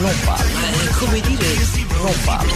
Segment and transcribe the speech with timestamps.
[0.00, 0.50] Non vale.
[0.98, 1.46] come dire.
[1.96, 2.52] Non vale.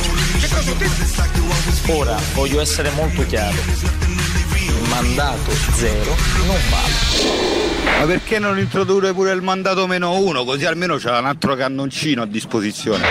[1.89, 3.57] Ora voglio essere molto chiaro.
[3.57, 6.14] Il mandato zero
[6.46, 7.98] non vale.
[8.00, 10.45] Ma perché non introdurre pure il mandato meno uno?
[10.45, 13.07] Così almeno c'è un altro cannoncino a disposizione.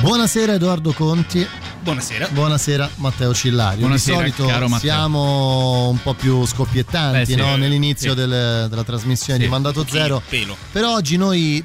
[0.00, 1.46] Buonasera Edoardo Conti.
[1.80, 2.28] Buonasera.
[2.30, 3.80] Buonasera Matteo Cillario.
[3.80, 7.34] Buonasera, Di solito siamo un po' più scoppiettanti Beh, sì.
[7.36, 7.56] no?
[7.56, 8.16] nell'inizio Sì.
[8.16, 10.20] del- della trasmissione Sì, di Mandato Zero.
[10.28, 10.54] pelo.
[10.70, 11.64] Però oggi noi,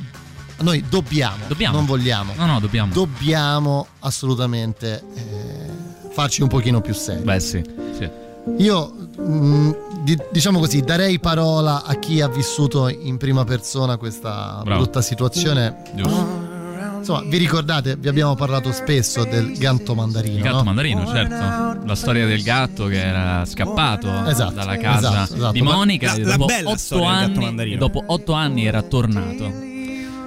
[0.61, 1.75] noi dobbiamo, Dobbiamo.
[1.77, 2.93] non vogliamo, No, no, dobbiamo.
[2.93, 7.21] dobbiamo assolutamente eh, farci un pochino più seri.
[7.23, 7.63] Beh, sì.
[7.97, 8.09] sì.
[8.57, 14.61] Io mh, di- diciamo così, darei parola a chi ha vissuto in prima persona questa
[14.63, 14.81] Bravo.
[14.81, 15.81] brutta situazione.
[15.95, 16.51] Giusto.
[16.97, 20.37] Insomma, vi ricordate, vi abbiamo parlato spesso del gatto mandarino.
[20.37, 20.63] Il gatto no?
[20.63, 21.85] mandarino, certo.
[21.85, 25.51] La storia del gatto che era scappato Esatto, dalla casa esatto, esatto.
[25.51, 27.77] di Monica La- la dopo bella otto storia del gatto anni, mandarino.
[27.77, 29.71] dopo otto anni era tornato.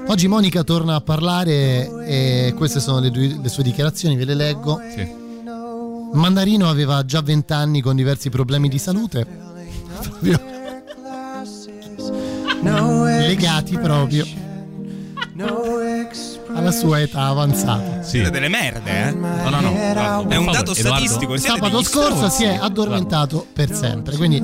[0.09, 4.35] Oggi Monica torna a parlare e queste sono le, due- le sue dichiarazioni, ve le
[4.35, 4.81] leggo.
[4.95, 5.25] Sì.
[6.13, 9.27] Mandarino aveva già 20 anni con diversi problemi di salute.
[10.01, 10.55] Proprio
[13.19, 14.25] legati proprio
[16.55, 18.03] alla sua età avanzata.
[18.03, 18.11] Sì.
[18.11, 19.11] Siete delle merde, eh?
[19.13, 19.71] No, no, no.
[19.77, 20.75] Edoardo, È un dato Edoardo.
[20.75, 21.37] statistico.
[21.37, 22.37] siete Sabato scorso stronzi.
[22.37, 24.41] si è addormentato per sempre, quindi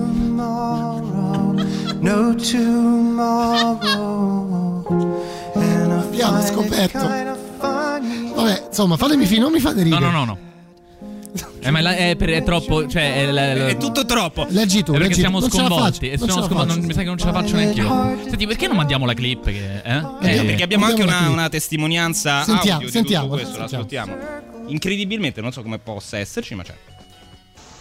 [6.12, 6.98] abbiamo scoperto.
[8.34, 10.04] Vabbè, insomma, fatemi finire, non mi fate No, ridere.
[10.04, 10.38] no, no, no.
[11.64, 12.86] Eh, ma la- è, per- è troppo.
[12.88, 14.46] Cioè, è, la- la- È tutto troppo.
[14.50, 15.20] Leggi tu, È perché leggi tu.
[15.20, 15.92] siamo Non la sconvolti.
[15.92, 16.78] faccio, e non siamo ce la sconvolti, faccio.
[16.78, 18.28] non- mi sa che non ce la faccio neanche io.
[18.28, 19.44] Senti, perché non mandiamo la clip?
[19.44, 19.96] Che, eh?
[20.22, 24.16] Eh, Eh, Perché abbiamo anche una, una testimonianza Sentiamo, audio di sentiamo, tutto questo, sentiamo.
[24.66, 26.74] Incredibilmente, non so come possa esserci, ma c'è.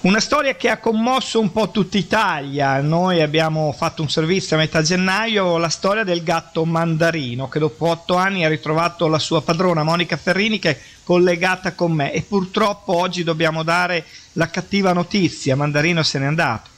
[0.01, 2.81] Una storia che ha commosso un po' tutta Italia.
[2.81, 7.85] Noi abbiamo fatto un servizio a metà gennaio, la storia del gatto Mandarino, che dopo
[7.85, 12.13] otto anni ha ritrovato la sua padrona Monica Ferrini, che è collegata con me.
[12.13, 14.03] E purtroppo oggi dobbiamo dare
[14.33, 16.69] la cattiva notizia: Mandarino se n'è andato.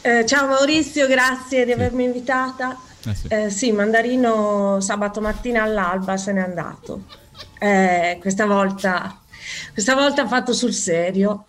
[0.00, 2.76] Eh, ciao Maurizio, grazie di avermi invitata.
[3.04, 3.26] eh, sì.
[3.28, 7.04] Eh, sì, Mandarino sabato mattina all'alba se n'è andato.
[7.60, 9.20] Eh, questa volta,
[9.72, 11.44] questa volta ha fatto sul serio.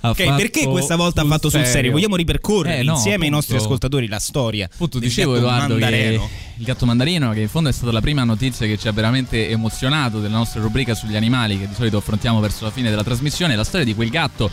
[0.00, 1.90] Ok, perché questa volta ha fatto sul serio?
[1.90, 3.36] Vogliamo ripercorrere Eh, no, insieme ai appunto.
[3.36, 4.68] nostri ascoltatori la storia.
[4.70, 6.26] Appunto, del dicevo gatto Edoardo mandareno.
[6.26, 8.92] che il gatto mandarino, che in fondo è stata la prima notizia che ci ha
[8.92, 13.02] veramente emozionato della nostra rubrica sugli animali, che di solito affrontiamo verso la fine della
[13.02, 14.50] trasmissione, la storia di quel gatto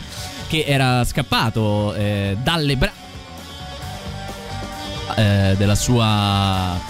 [0.48, 3.00] che era scappato eh, dalle braccia
[5.16, 6.80] eh, della sua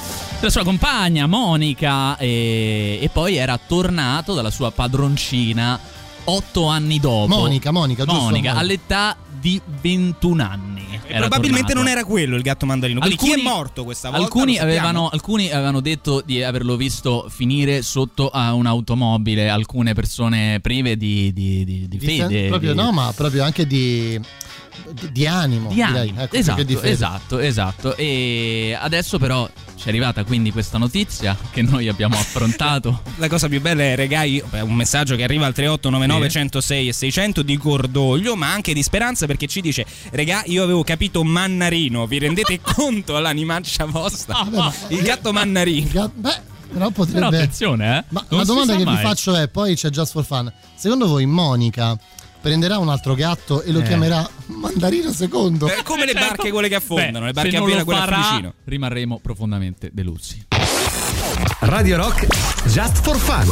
[0.42, 5.78] della sua compagna Monica e, e poi era tornato dalla sua padroncina
[6.24, 8.20] otto anni dopo Monica, Monica, giusto?
[8.22, 8.58] Monica Monica.
[8.60, 11.78] all'età di 21 anni E probabilmente tornato.
[11.78, 13.00] non era quello il gatto mandarino.
[13.00, 14.24] Quindi chi Alcuni- è morto questa volta?
[14.24, 20.96] Alcuni avevano, alcuni avevano detto di averlo visto finire sotto a un'automobile, alcune persone prive
[20.96, 22.46] di, di- di- di fede.
[22.48, 24.16] proprio di- no, ma proprio anche di,
[24.92, 25.70] di, di animo.
[25.70, 25.90] di direi.
[26.10, 26.20] animo.
[26.22, 26.90] Ecco, esatto, che di fede.
[26.90, 27.96] esatto, esatto.
[27.96, 29.48] E adesso però
[29.82, 33.02] ci è arrivata quindi questa notizia che noi abbiamo affrontato.
[33.16, 36.38] La cosa più bella è, regai, un messaggio che arriva al 3899 Sì.
[36.38, 40.84] 106 e 600 di cordoglio, ma anche di speranza perché ci dice, regà, io avevo
[40.84, 44.46] capito mannarino, vi rendete conto l'animaccia vostra?
[44.88, 45.86] Il gatto mannarino.
[45.86, 46.40] Il gatto- Beh,
[46.72, 47.18] però potrebbe...
[47.18, 48.04] Però attenzione, eh.
[48.10, 49.02] Ma non la domanda che vi mai.
[49.02, 50.52] faccio è, poi c'è Just for Fun.
[50.76, 51.98] Secondo voi Monica
[52.42, 53.84] prenderà un altro gatto e lo Eh.
[53.84, 55.66] chiamerà Mandarino secondo?
[55.68, 58.22] È come le barche quelle che affondano, Beh, le barche a lo quelle a farà,
[58.22, 58.54] Fiumicino.
[58.64, 60.44] rimarremo profondamente delusi.
[61.60, 62.26] Radio Rock
[62.66, 63.50] Just for Fun.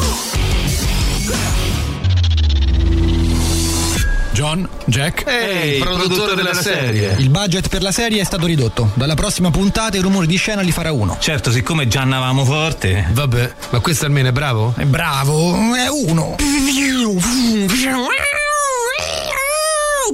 [4.33, 5.25] John, Jack.
[5.27, 7.15] Ehi, produttore della serie.
[7.19, 8.91] Il budget per la serie è stato ridotto.
[8.95, 11.17] Dalla prossima puntata i rumori di scena li farà uno.
[11.21, 13.07] Certo, siccome già andavamo forte.
[13.13, 14.73] Vabbè, ma questo almeno è bravo?
[14.77, 16.37] È bravo, è uno.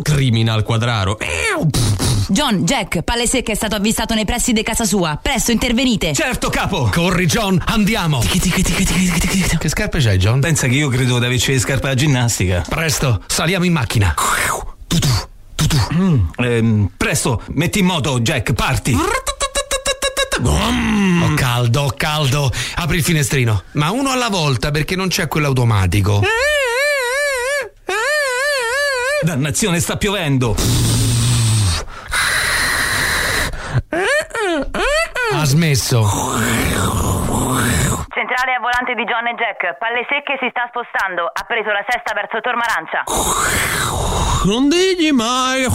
[0.02, 1.18] Criminal quadraro.
[2.28, 5.18] John, Jack, Pale Secca è stato avvistato nei pressi di casa sua.
[5.20, 6.12] Presto, intervenite.
[6.12, 6.88] Certo, capo.
[6.92, 8.20] Corri, John, andiamo.
[9.58, 10.40] Che scarpe c'hai, John?
[10.40, 12.64] Pensa che io credo di averci le scarpe da ginnastica.
[12.68, 14.14] Presto, saliamo in macchina.
[15.94, 18.94] Mm, ehm, presto, metti in moto, Jack, parti.
[20.42, 22.50] Ho caldo, ho caldo.
[22.74, 23.62] Apri il finestrino.
[23.72, 26.22] Ma uno alla volta perché non c'è quello automatico.
[29.22, 30.54] Dannazione, sta piovendo.
[35.32, 36.02] Ha smesso.
[38.12, 39.78] Centrale a volante di John e Jack.
[39.78, 41.30] Palle secche si sta spostando.
[41.32, 43.04] Ha preso la sesta verso Tormarancia.
[44.44, 45.66] Non digli mai.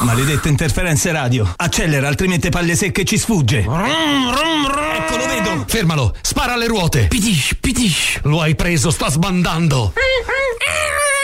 [0.00, 1.52] Maledette interferenze radio.
[1.56, 3.60] Accelera, altrimenti palle secche ci sfugge.
[3.60, 5.64] Ecco, lo vedo.
[5.66, 7.06] Fermalo, spara alle ruote.
[7.06, 8.20] Pitish, pitish.
[8.24, 9.92] Lo hai preso, sta sbandando.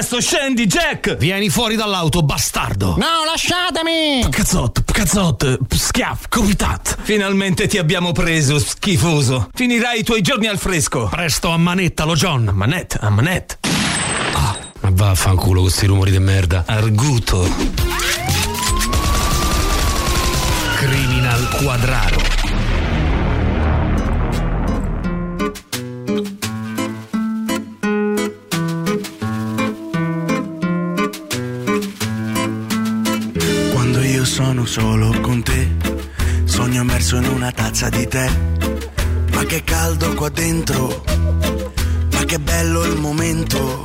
[0.00, 1.18] Presto, scendi, Jack.
[1.18, 2.96] Vieni fuori dall'auto, bastardo.
[2.96, 4.26] No, lasciatemi!
[4.30, 6.96] Cazzot, cazzot, schiaff, comitat.
[7.02, 9.50] Finalmente ti abbiamo preso, schifoso.
[9.52, 11.06] Finirai i tuoi giorni al fresco.
[11.10, 12.48] Presto, ammanettalo, John.
[12.48, 13.58] A manette, a manette.
[14.80, 16.62] Ma vaffanculo questi rumori di merda.
[16.64, 17.46] Arguto.
[20.76, 22.29] Criminal Quadraro.
[34.64, 35.68] Sono solo con te,
[36.44, 38.28] sogno immerso in una tazza di tè.
[39.32, 41.02] Ma che caldo qua dentro,
[42.12, 43.84] ma che bello il momento.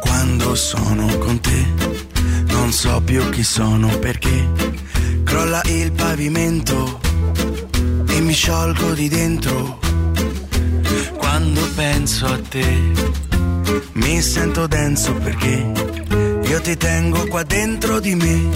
[0.00, 1.66] Quando sono con te,
[2.46, 4.50] non so più chi sono perché
[5.24, 7.00] crolla il pavimento
[8.08, 9.78] e mi sciolgo di dentro.
[11.16, 13.30] Quando penso a te,
[13.94, 15.70] mi sento denso perché
[16.42, 18.50] io ti tengo qua dentro di me,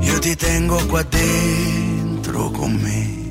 [0.00, 3.24] io ti tengo qua dentro con me.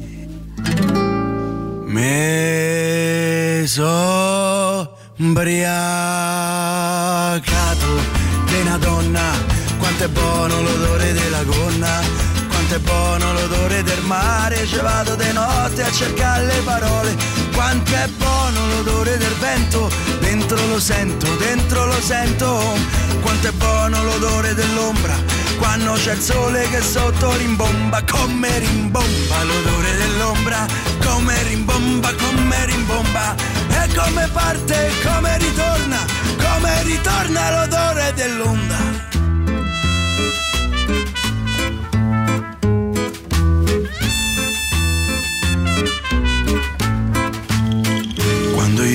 [1.87, 5.73] Me so ubriacato
[8.45, 9.31] di una donna,
[9.77, 12.01] quanto è buono l'odore della gonna,
[12.49, 17.15] quanto è buono l'odore del mare, ci vado di notte a cercare le parole,
[17.53, 19.89] quanto è buono l'odore del vento,
[20.37, 22.77] dentro lo sento, dentro lo sento,
[23.21, 25.15] quanto è buono l'odore dell'ombra,
[25.57, 30.65] quando c'è il sole che sotto rimbomba, come rimbomba l'odore dell'ombra,
[31.01, 33.35] come rimbomba, come rimbomba,
[33.69, 36.05] e come parte, come ritorna,
[36.37, 39.14] come ritorna l'odore dell'onda.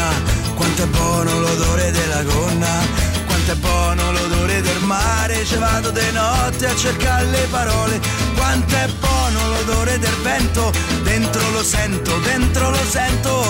[0.00, 0.12] donna,
[0.54, 2.68] quanto è buono l'odore della gonna,
[3.26, 8.00] quanto è buono l'odore del mare, ci vado di notte a cercare le parole,
[8.34, 13.44] quanto è buono l'odore del vento, dentro lo sento, dentro lo sento,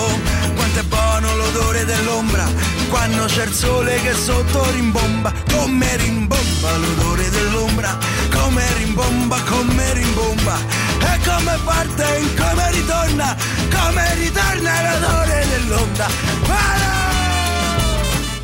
[0.56, 2.47] quanto è buono l'odore dell'ombra,
[2.88, 7.97] quando c'è il sole che sotto rimbomba, come rimbomba l'odore dell'ombra,
[8.32, 10.59] come rimbomba, come rimbomba,
[11.00, 13.37] e come parte, come ritorna,
[13.71, 16.07] come ritorna l'odore dell'onda.
[16.47, 16.88] Ah!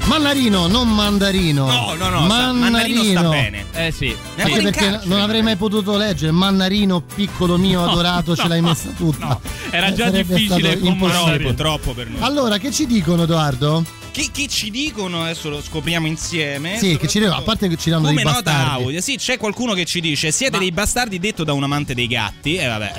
[0.07, 1.67] Mannarino, non mandarino.
[1.67, 3.65] No, no, no, sta- Mannarino sta bene.
[3.73, 4.17] Eh sì.
[4.39, 4.63] Anche sì.
[4.63, 8.89] perché non avrei mai potuto leggere Mannarino, piccolo mio No, adorato, ce no, l'hai messa
[8.97, 9.39] tutta.
[9.71, 11.39] Era Eh, già sarebbe difficile impossibile.
[11.41, 12.23] Purtroppo per noi.
[12.23, 13.85] Allora, che ci dicono, Edoardo?
[14.17, 16.79] Chi, chi ci dicono, adesso lo scopriamo insieme.
[16.79, 18.83] Sì, che ci dicono, a parte che ci danno Come dei nota bastardi.
[18.85, 22.07] audio, sì, c'è qualcuno che ci dice: Siete dei bastardi, detto da un amante dei
[22.07, 22.57] gatti.
[22.57, 22.93] E vabbè,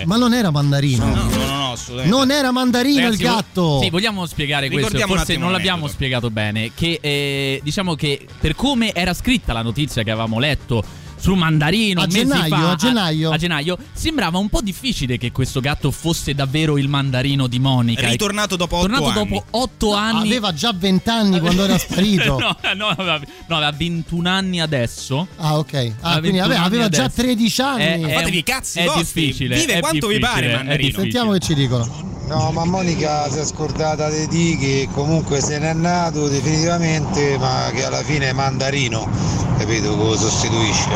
[0.00, 1.04] eh, Ma non era mandarino.
[1.04, 2.16] no, no, no, no, assolutamente.
[2.16, 3.80] Non era mandarino Ragazzi, il gatto.
[3.82, 4.86] Sì, vogliamo spiegare questo.
[4.86, 5.92] Ricordiamo un Forse non l'abbiamo aneddoto.
[5.92, 6.70] spiegato bene.
[6.74, 10.82] Che eh, diciamo che per come era scritta la notizia che avevamo letto
[11.24, 13.30] su Mandarino A gennaio, fa, a gennaio.
[13.30, 18.06] a gennaio, sembrava un po' difficile che questo gatto fosse davvero il mandarino di Monica.
[18.06, 19.30] Ritornato dopo otto Tornato anni.
[19.30, 20.26] dopo otto anni.
[20.28, 22.36] Aveva già 20 anni quando era sparito.
[22.38, 25.26] no, no, aveva, no, aveva 21 anni adesso.
[25.36, 25.72] Ah, ok.
[26.00, 27.22] Ah, Aveva quindi 21 aveva, aveva già adesso.
[27.22, 27.82] 13 anni.
[27.82, 29.02] È- è Fatevi cazzi è vostri.
[29.22, 29.56] difficile.
[29.56, 30.76] Vive è quanto vi pare, difficile, è Mandarino.
[30.88, 31.02] difficile.
[31.02, 32.12] Sentiamo che ci dicono.
[32.28, 37.70] No, ma Monica si è scordata di di che comunque se n'è nato definitivamente, ma
[37.74, 39.08] che alla fine è mandarino,
[39.58, 39.94] capito?
[39.96, 40.88] Lo sostituisce.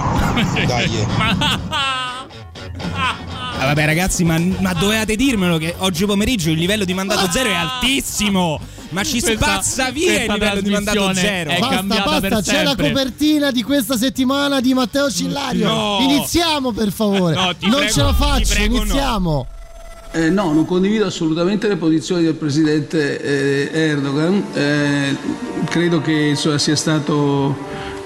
[0.67, 1.07] Dai.
[3.61, 7.49] Ah, vabbè, ragazzi, ma, ma dovevate dirmelo che oggi pomeriggio il livello di mandato zero
[7.50, 8.61] è altissimo.
[8.91, 11.50] Ma ci Questa- spazza via il questa livello di mandato zero.
[11.50, 12.88] è Basta, cambiata per basta, c'è la sempre.
[12.88, 15.67] copertina di questa settimana di Matteo Cillario.
[15.67, 15.99] No.
[16.00, 17.35] Iniziamo per favore.
[17.35, 18.81] No, non prego, ce la faccio, prego, no.
[18.83, 19.47] iniziamo.
[20.12, 24.43] Eh, no, non condivido assolutamente le posizioni del presidente eh, Erdogan.
[24.55, 25.17] Eh,
[25.67, 27.55] credo che insomma, sia stato,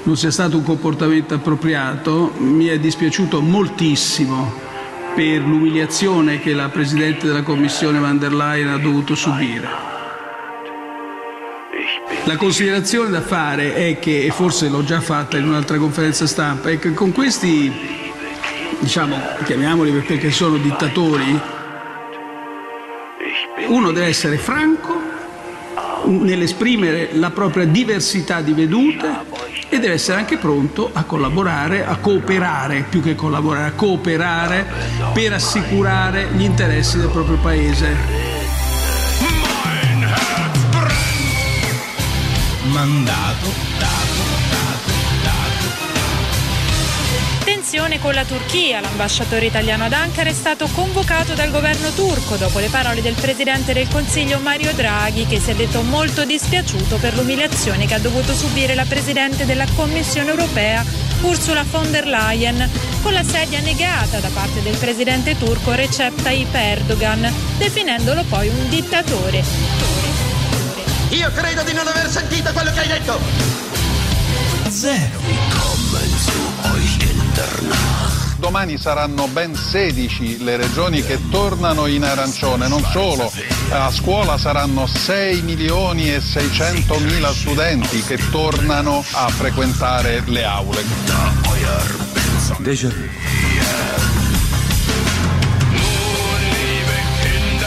[0.05, 2.33] non sia stato un comportamento appropriato.
[2.39, 4.53] Mi è dispiaciuto moltissimo
[5.15, 9.91] per l'umiliazione che la presidente della Commissione van der Leyen ha dovuto subire.
[12.25, 16.71] La considerazione da fare è che, e forse l'ho già fatta in un'altra conferenza stampa,
[16.71, 17.73] è che con questi,
[18.79, 21.41] diciamo, chiamiamoli perché sono dittatori,
[23.67, 25.01] uno deve essere franco
[26.05, 32.85] nell'esprimere la propria diversità di vedute e deve essere anche pronto a collaborare, a cooperare,
[32.87, 34.67] più che collaborare, a cooperare
[35.15, 37.97] per assicurare gli interessi del proprio paese.
[42.65, 43.49] Mandato,
[43.79, 43.92] dato,
[47.73, 48.83] Tensione con la Turchia.
[48.83, 53.73] L'ambasciatore italiano ad Ankara è stato convocato dal governo turco dopo le parole del presidente
[53.73, 58.35] del Consiglio Mario Draghi che si è detto molto dispiaciuto per l'umiliazione che ha dovuto
[58.35, 60.85] subire la presidente della Commissione europea
[61.23, 62.69] Ursula von der Leyen
[63.01, 68.69] con la sedia negata da parte del presidente turco Recep Tayyip Erdogan, definendolo poi un
[68.69, 69.43] dittatore.
[71.09, 73.19] Io credo di non aver sentito quello che hai detto.
[74.69, 75.21] Zero.
[78.37, 83.33] Domani saranno ben 16 le regioni che tornano in arancione, non solo,
[83.71, 90.83] a scuola saranno 6 milioni e 600 mila studenti che tornano a frequentare le aule.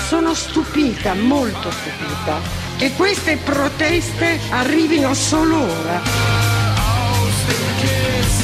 [0.08, 2.40] Sono stupita, molto stupita,
[2.78, 6.46] che queste proteste arrivino solo ora.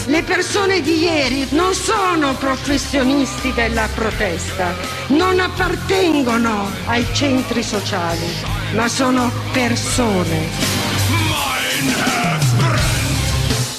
[0.06, 4.74] Le persone di ieri non sono professionisti della protesta,
[5.08, 8.28] non appartengono ai centri sociali,
[8.74, 10.50] ma sono persone.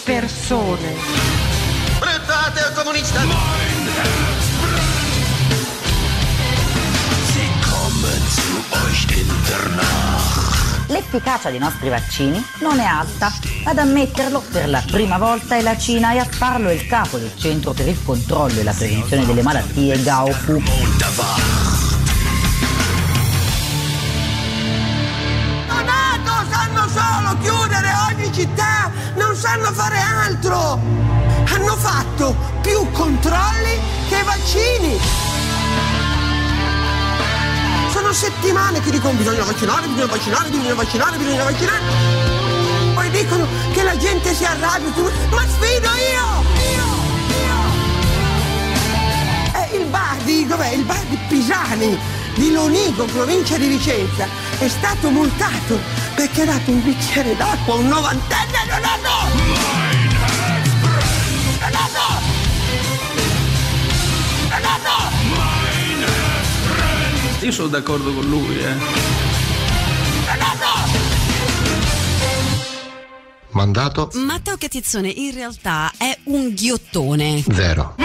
[0.05, 0.95] Persone.
[1.99, 3.73] Brutto ateo comunista.
[10.93, 13.33] L'efficacia dei nostri vaccini non è alta.
[13.65, 17.17] Ad ammetterlo per la prima volta è la Cina e a farlo è il capo
[17.17, 20.63] del Centro per il controllo e la prevenzione delle malattie Gaofu.
[25.67, 30.79] Donato sanno solo chiudere ogni città, non sanno fare altro.
[31.55, 33.81] Hanno fatto più controlli
[34.11, 35.22] che vaccini.
[38.13, 41.81] Sono settimane che dicono bisogna vaccinare, bisogna vaccinare, bisogna vaccinare, bisogna vaccinare.
[42.93, 44.91] Poi dicono che la gente si arrabbia,
[45.31, 46.45] ma sfido io!
[49.55, 50.73] Eh, il bar di, dov'è?
[50.75, 51.99] Il bar di Pisani,
[52.35, 54.29] di Lonigo, provincia di Vicenza,
[54.59, 55.81] è stato multato
[56.15, 59.82] perché ha dato un bicchiere d'acqua a un novantenne non hanno!
[67.43, 68.75] Io sono d'accordo con lui, eh.
[73.51, 77.43] Mandato Matteo Catizzone in realtà è un ghiottone.
[77.53, 77.97] zero.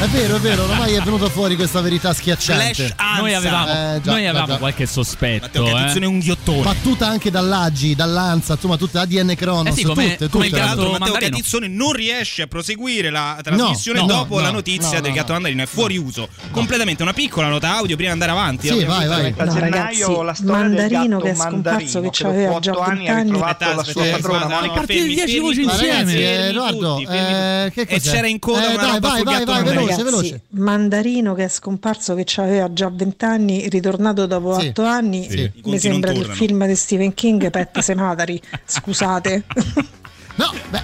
[0.00, 2.94] È vero, è vero, ormai è venuta fuori questa verità schiacciante.
[3.18, 4.58] Noi avevamo, Eh, già, noi avevamo già.
[4.58, 5.62] qualche sospetto.
[5.64, 6.00] Matteo eh.
[6.00, 6.62] è un ghiottone.
[6.62, 10.46] Battuta anche dall'Aggi, dall'Anza, insomma, tutte ADN Cronos, Eh sì, come- tutte, come tutte.
[10.46, 11.18] il gatto Matteo mandarino.
[11.30, 15.00] Catizzone non riesce a proseguire la trasmissione No, no, dopo no, la no, notizia no,
[15.00, 15.32] del gatto no.
[15.34, 15.62] mandarino.
[15.64, 16.28] È fuori uso.
[16.52, 18.68] Completamente una piccola nota audio prima di andare avanti.
[18.68, 19.34] Sì, vai, vai.
[19.36, 22.70] A No, gennaio ragazzi, la storia Mandarino del gatto che è scomparso, Mandarino, che già
[22.72, 23.22] 8 anni ha 20 anni.
[23.32, 24.46] ritrovato la Aspetta, sua padrona.
[24.46, 24.74] Monica.
[24.74, 25.94] partite fermi, 10 fermi voci insieme.
[26.12, 28.10] fermi eh, eh, che E cos'è?
[28.12, 29.86] c'era in coda Eh, una roba vai, sul vai, gatto vai, mandarino.
[29.96, 30.40] Veloce, Ragazzi, veloce.
[30.50, 34.68] Mandarino che è scomparso che aveva già 20 anni, ritornato dopo Sì.
[34.68, 38.40] 8 anni, mi sembra non del film di Stephen King, Pet Sematari.
[38.66, 39.44] Scusate.
[40.36, 40.82] No, beh,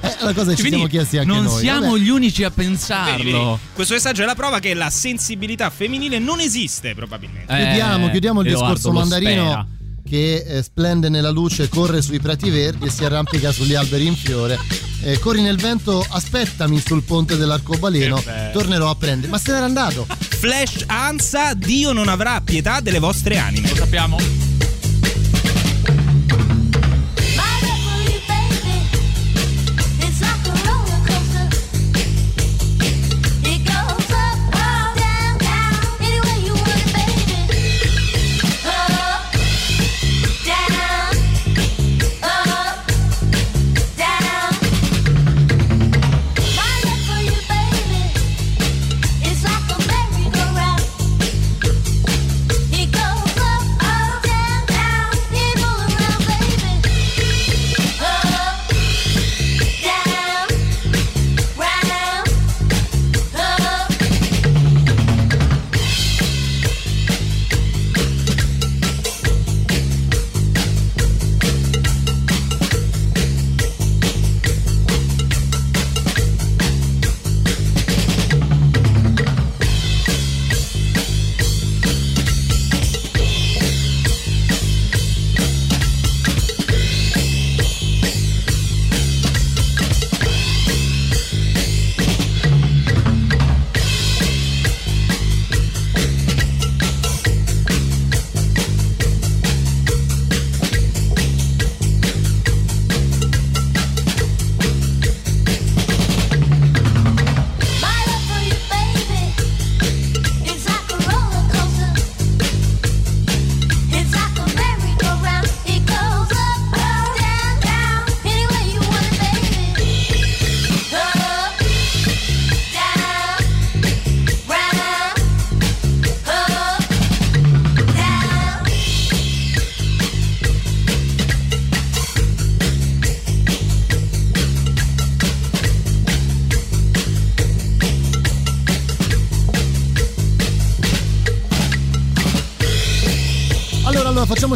[0.00, 1.58] è la cosa che ci Quindi siamo chiesti anche non noi.
[1.60, 1.98] siamo vabbè.
[1.98, 3.58] gli unici a Vedi, vedi, pensarlo.
[3.74, 7.52] Questo messaggio è la prova che la sensibilità femminile non esiste probabilmente.
[7.52, 9.66] Eh, Chiudiamo, chiudiamo il Edoardo discorso mandarino spera.
[10.08, 14.14] Che eh, splende nella luce, corre sui prati verdi e si arrampica sugli alberi in
[14.14, 14.58] fiore.
[15.02, 18.22] Eh, corri nel vento, aspettami sul ponte dell'arcobaleno,
[18.52, 19.30] tornerò a prendere.
[19.30, 20.06] Ma se n'era andato.
[20.08, 23.68] Flash Ansa, Dio non avrà pietà delle vostre anime.
[23.68, 24.55] Lo sappiamo.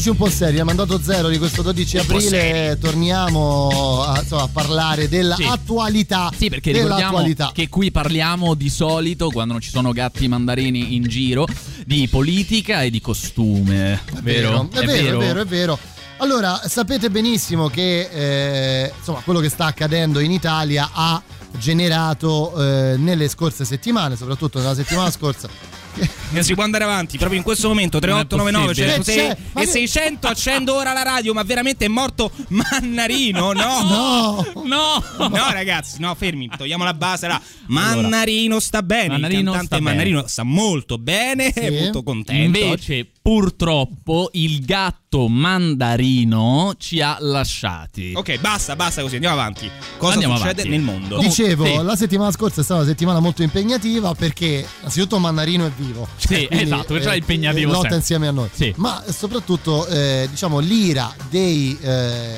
[0.01, 4.49] Facciamoci un po' seri, è mandato zero di questo 12 aprile, torniamo a, insomma, a
[4.51, 6.31] parlare dell'attualità.
[6.35, 7.51] Sì, perché ricordiamo dell'attualità.
[7.53, 11.47] che qui parliamo di solito, quando non ci sono gatti mandarini in giro,
[11.85, 14.01] di politica e di costume.
[14.07, 15.79] È vero, è vero, è vero, è vero.
[16.17, 21.23] Allora, sapete benissimo che eh, insomma, quello che sta accadendo in Italia ha
[21.59, 25.47] generato eh, nelle scorse settimane, soprattutto nella settimana scorsa,
[26.31, 28.93] Non si può andare avanti proprio in questo momento 3899 possibile.
[29.05, 33.83] 106 Eh, e che- 600 accendo ora la radio ma veramente è morto Mannarino no
[33.83, 37.41] no no no ragazzi no fermi togliamo la base là.
[37.67, 39.81] Mannarino sta bene Mannarino sta bene.
[39.91, 48.13] Mannarino sta molto bene è molto contento Invece, purtroppo, il gatto mandarino ci ha lasciati.
[48.15, 50.71] ok basta basta così andiamo avanti cosa Andiamo succede avanti.
[50.71, 55.67] nel mondo Dicevo, la settimana scorsa è stata una settimana molto impegnativa perché innanzitutto Mannarino
[55.67, 56.09] è vivo.
[56.21, 57.97] Sì, Quindi, esatto, perciò è eh, impegnativo Lotta sempre.
[57.99, 58.49] insieme a noi.
[58.53, 58.73] Sì.
[58.77, 62.35] Ma soprattutto eh, diciamo l'ira dei eh,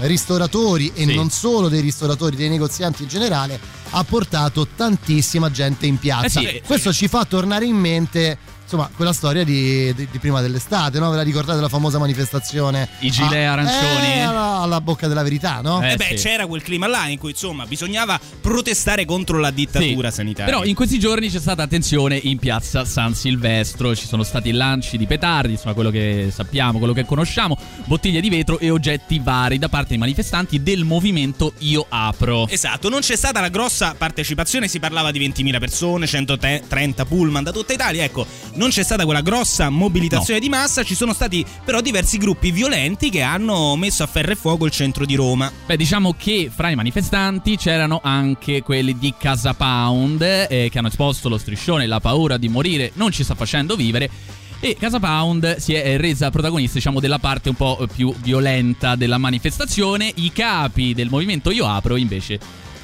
[0.00, 1.14] ristoratori e Sì.
[1.14, 3.58] non solo dei ristoratori, dei negozianti in generale
[3.90, 6.40] ha portato tantissima gente in piazza.
[6.40, 6.62] Eh sì.
[6.64, 8.38] Questo ci fa tornare in mente
[8.72, 11.10] insomma quella storia di, di- di prima dell'estate, no?
[11.10, 12.88] Ve la ricordate la famosa manifestazione?
[13.00, 14.06] I gilet a- arancioni?
[14.06, 15.82] eh, alla, alla bocca della verità, no?
[15.82, 20.52] Eh beh, c'era quel clima là in cui insomma bisognava protestare contro la dittatura sanitaria.
[20.52, 24.96] Però in questi giorni c'è stata attenzione in piazza San Silvestro, ci sono stati lanci
[24.96, 29.58] di petardi, insomma quello che sappiamo, quello che conosciamo, bottiglie di vetro e oggetti vari
[29.58, 32.48] da parte dei manifestanti del movimento Io Apro.
[32.48, 37.52] Esatto, non c'è stata la grossa partecipazione, si parlava di 20.000 persone, 130 pullman da
[37.52, 38.26] tutta Italia, ecco,
[38.62, 43.10] non c'è stata quella grossa mobilitazione di massa, ci sono stati però diversi gruppi violenti
[43.10, 45.50] che hanno messo a ferro e fuoco il centro di Roma.
[45.66, 50.86] Beh, diciamo che fra i manifestanti c'erano anche quelli di Casa Pound eh, che hanno
[50.86, 54.08] esposto lo striscione La paura di morire non ci sta facendo vivere.
[54.60, 59.18] E Casa Pound si è resa protagonista, diciamo, della parte un po' più violenta della
[59.18, 60.12] manifestazione.
[60.14, 62.38] I capi del movimento Io Apro, invece,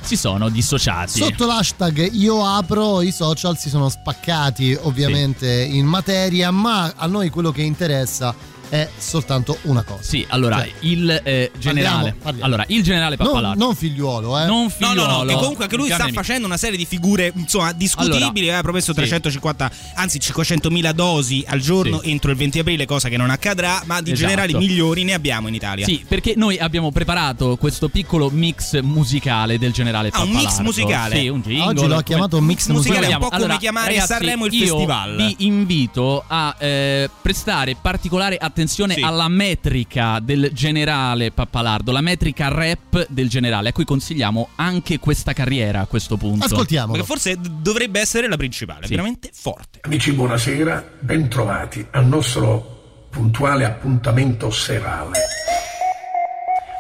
[0.09, 1.19] si sono dissociati.
[1.19, 7.29] Sotto l'hashtag io apro i social si sono spaccati ovviamente in materia, ma a noi
[7.29, 8.35] quello che interessa
[8.69, 10.03] è soltanto una cosa.
[10.03, 11.91] Sì, allora Cioè, il eh, generale.
[11.97, 12.45] parliamo, parliamo.
[12.47, 13.65] Allora, il generale non, Pappalardo.
[13.65, 14.47] non figliuolo, eh.
[14.47, 15.07] Non No, figliuolo.
[15.07, 18.47] no, no, che comunque anche lui sta facendo una serie di figure, insomma, discutibili.
[18.49, 18.99] aveva promesso sì.
[18.99, 22.11] 350, anzi 500.000 dosi al giorno Sì.
[22.11, 24.29] entro il 20 aprile, cosa che non accadrà, ma di Esatto.
[24.29, 25.85] generali migliori ne abbiamo in Italia.
[25.85, 30.63] Sì, perché noi abbiamo preparato questo piccolo mix musicale del generale Ah, un mix Pappalardo.
[30.65, 31.17] musicale?
[31.19, 31.65] Sì, un jingle.
[31.67, 33.25] Oggi l'ho chiamato mix musicale, musicale.
[33.25, 35.17] un po' come chiamare ragazzi, Sanremo il io festival.
[35.17, 39.01] Vi invito a eh, prestare particolare attenzione Sì.
[39.03, 45.33] alla metrica del generale Pappalardo, la metrica rap del generale, a cui consigliamo anche questa
[45.33, 46.47] carriera a questo punto.
[46.49, 48.91] Perché forse dovrebbe essere la principale, Sì.
[48.91, 49.81] veramente forte.
[49.83, 55.19] Amici, buonasera, bentrovati al nostro puntuale appuntamento serale.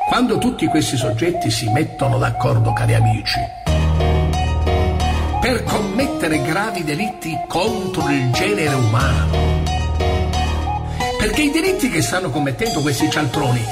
[0.08, 3.38] Quando tutti questi soggetti si mettono d'accordo, cari amici,
[5.40, 9.62] per commettere gravi delitti contro il genere umano,
[11.18, 13.62] perché i delitti che stanno commettendo questi cialtroni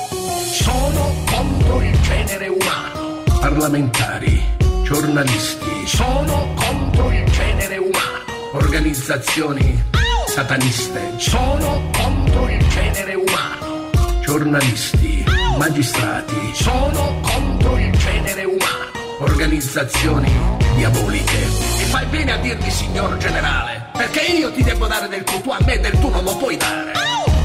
[0.51, 3.23] sono contro il genere umano.
[3.41, 4.43] Parlamentari,
[4.83, 8.25] giornalisti, sono contro il genere umano.
[8.53, 9.83] Organizzazioni
[10.27, 13.91] sataniste, sono contro il genere umano.
[14.21, 15.25] Giornalisti,
[15.57, 18.91] magistrati, sono contro il genere umano.
[19.21, 21.43] Organizzazioni diaboliche.
[21.43, 25.59] E fai bene a dirmi, signor generale, perché io ti devo dare del tu a
[25.65, 26.93] me del tu non lo puoi dare.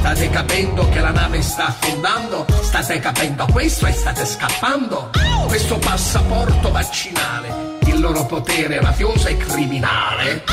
[0.01, 2.47] State capendo che la nave sta affondando?
[2.63, 5.11] State capendo questo e state scappando?
[5.45, 10.43] Questo passaporto vaccinale, il loro potere mafioso e criminale,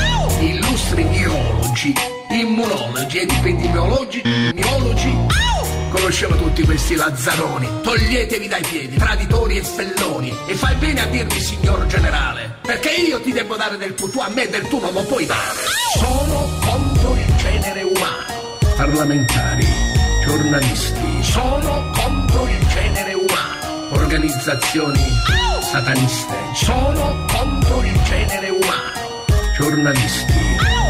[0.41, 1.95] illustri virologi,
[2.29, 4.21] immunologi ed epidemiologi,
[4.53, 5.17] miologi,
[5.89, 11.41] conoscevo tutti questi lazzaroni, toglietevi dai piedi, traditori e felloni, e fai bene a dirmi,
[11.41, 14.93] signor generale, perché io ti devo dare del tu, tu a me del tu non
[14.93, 15.59] lo puoi dare.
[15.97, 18.38] Sono contro il genere umano
[18.79, 19.67] parlamentari,
[20.25, 23.89] giornalisti, sono contro il genere umano.
[23.91, 25.03] Organizzazioni
[25.63, 29.25] sataniste, sono contro il genere umano.
[29.57, 30.33] Giornalisti,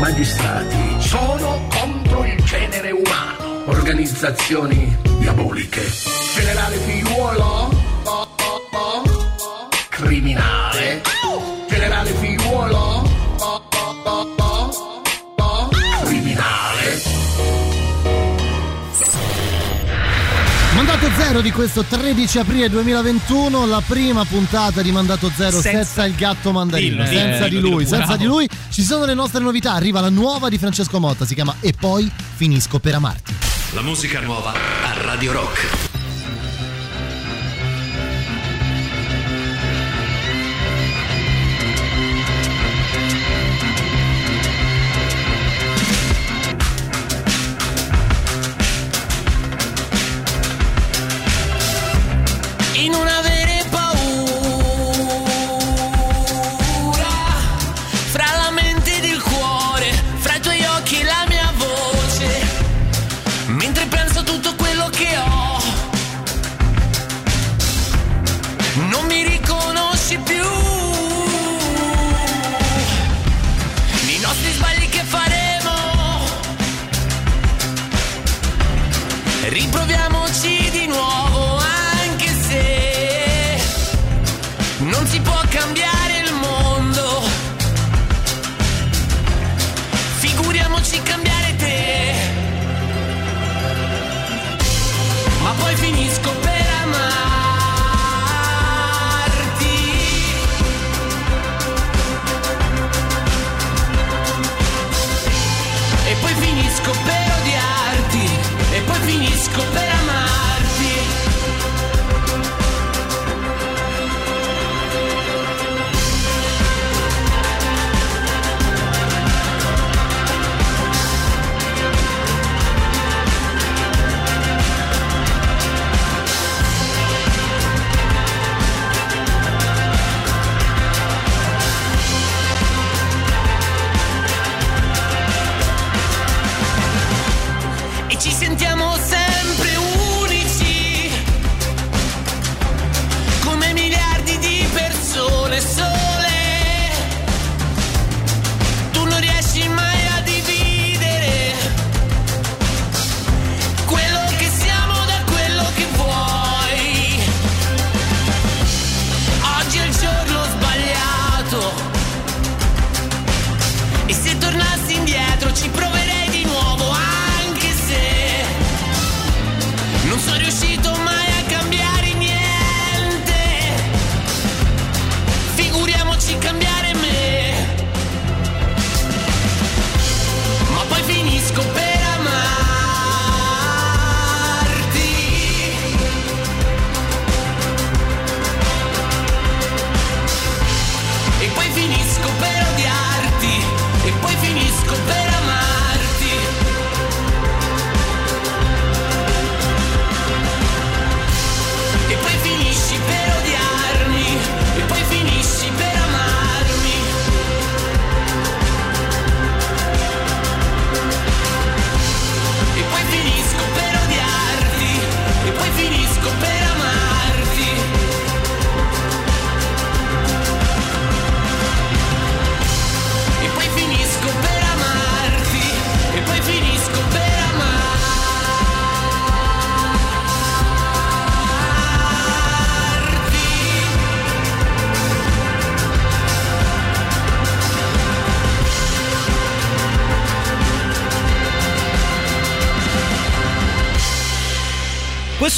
[0.00, 3.62] magistrati, sono contro il genere umano.
[3.70, 5.80] Organizzazioni diaboliche.
[6.34, 7.70] Generale figliuolo,
[8.04, 10.67] oh, oh, oh, criminale.
[20.78, 26.04] Mandato zero di questo 13 aprile 2021, la prima puntata di Mandato Zero senza, Senza-
[26.04, 28.22] il gatto mandarino, Dillo, senza eh, di dillo, lui, dillo, senza bravo.
[28.22, 28.48] di lui.
[28.70, 32.08] Ci sono le nostre novità, arriva la nuova di Francesco Motta, si chiama E poi
[32.36, 33.34] finisco per amarti.
[33.72, 35.87] La musica nuova a Radio Rock.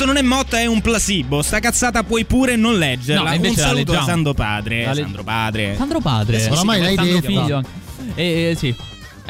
[0.00, 1.42] Questo non è Motta, è un placebo.
[1.42, 3.32] Sta cazzata puoi pure non leggerla.
[3.32, 4.06] No, un la saluto leggiamo.
[4.06, 4.84] Sandro Padre.
[4.86, 5.74] La le- Sandro Padre.
[5.76, 6.40] Sandro Padre.
[6.40, 7.26] Sì, Oramai sì, l'hai detto.
[7.26, 7.62] Figlio.
[8.14, 8.74] Eh, eh, sì.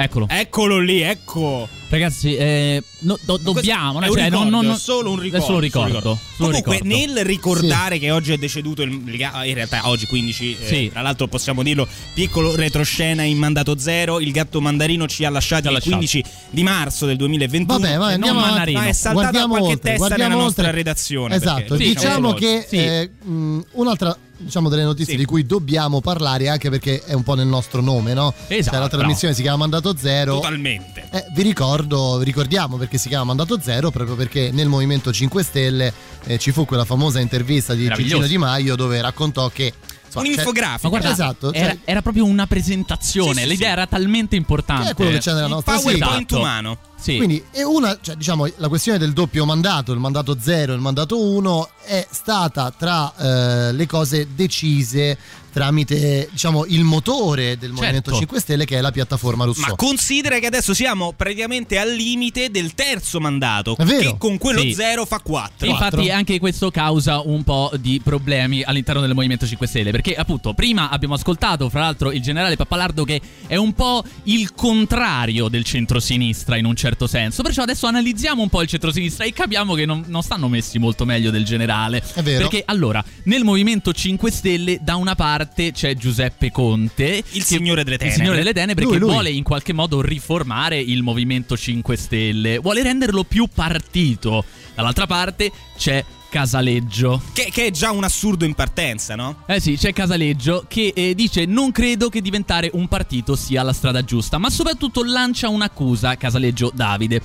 [0.03, 0.27] Eccolo.
[0.29, 1.69] Eccolo lì, ecco.
[1.91, 4.01] Ragazzi, eh, no- do- dobbiamo.
[4.01, 5.45] È Cioè, non- ricordo, non- non- è solo un ricordo.
[5.45, 5.99] È solo un ricordo.
[6.01, 7.13] solo un solo un Comunque, ricordo.
[7.15, 10.89] nel ricordare che oggi è deceduto il, in realtà oggi 15, eh, Sì.
[10.91, 15.67] tra l'altro possiamo dirlo, piccolo retroscena in mandato zero, il gatto mandarino ci ha lasciati
[15.67, 15.97] il lasciato.
[15.97, 17.79] 15 di marzo del 2021.
[17.81, 18.73] Vabbè, ma E andiamo non avanti.
[18.73, 18.81] Mannarino.
[18.81, 20.77] Ma è saltata qualche oltre, testa nella nostra oltre.
[20.77, 21.35] redazione.
[21.35, 22.45] Esatto, perché- diciamo veloci.
[22.45, 22.77] che Sì.
[22.77, 27.35] eh, mh, un'altra diciamo delle notizie di cui dobbiamo parlare anche perché è un po'
[27.35, 28.33] nel nostro nome, no?
[28.49, 30.35] Esatto, Cioè, la trasmissione si chiama Mandato Zero.
[30.37, 31.09] Totalmente.
[31.11, 35.43] Eh, vi ricordo, vi ricordiamo perché si chiama Mandato Zero, proprio perché nel Movimento 5
[35.43, 35.93] Stelle
[36.25, 37.89] eh, ci fu quella famosa intervista di.
[37.95, 39.73] Cicino Di Maio dove raccontò che
[40.11, 40.79] insomma, c'è- Un'infografica.
[40.83, 43.43] Ma guarda, esatto, era, cioè- era proprio una presentazione.
[43.43, 43.73] Sì, L'idea sì.
[43.73, 44.85] era talmente importante.
[44.85, 46.39] Che è quello che c'è nella nostra PowerPoint sigla.
[46.39, 46.79] umano.
[47.01, 47.17] Sì.
[47.17, 51.19] Quindi una, cioè, diciamo, la questione del doppio mandato, il mandato 0 e il mandato
[51.19, 55.17] 1, è stata tra eh, le cose decise
[55.51, 58.19] tramite diciamo il motore del Movimento Certo.
[58.19, 59.71] 5 Stelle che è la piattaforma Rousseau.
[59.71, 64.13] Ma considera che adesso siamo praticamente al limite del terzo mandato, È vero.
[64.13, 64.73] che con quello Sì.
[64.75, 65.67] zero fa 4.
[65.67, 70.55] Infatti anche questo causa un po' di problemi all'interno del Movimento 5 Stelle perché appunto
[70.55, 75.65] prima abbiamo ascoltato fra l'altro il generale Pappalardo che è un po' il contrario del
[75.65, 79.87] centrosinistra in un certo senso perciò adesso analizziamo un po' il centrosinistra e capiamo che
[79.87, 82.39] non, non stanno messi molto meglio del generale È vero.
[82.49, 87.97] perché allora nel Movimento 5 Stelle da una parte c'è Giuseppe Conte Il signore delle
[87.97, 88.19] il tenebre.
[88.19, 89.11] signore delle tenebre Lui, che lui.
[89.11, 94.45] vuole in qualche modo riformare il Movimento 5 Stelle, vuole renderlo più partito.
[94.75, 97.21] Dall'altra parte c'è Casaleggio.
[97.33, 99.43] Che, che è già un assurdo in partenza, no?
[99.47, 103.73] Eh sì, c'è Casaleggio che eh, dice non credo che diventare un partito sia la
[103.73, 107.21] strada giusta, ma soprattutto lancia un'accusa, Casaleggio Davide.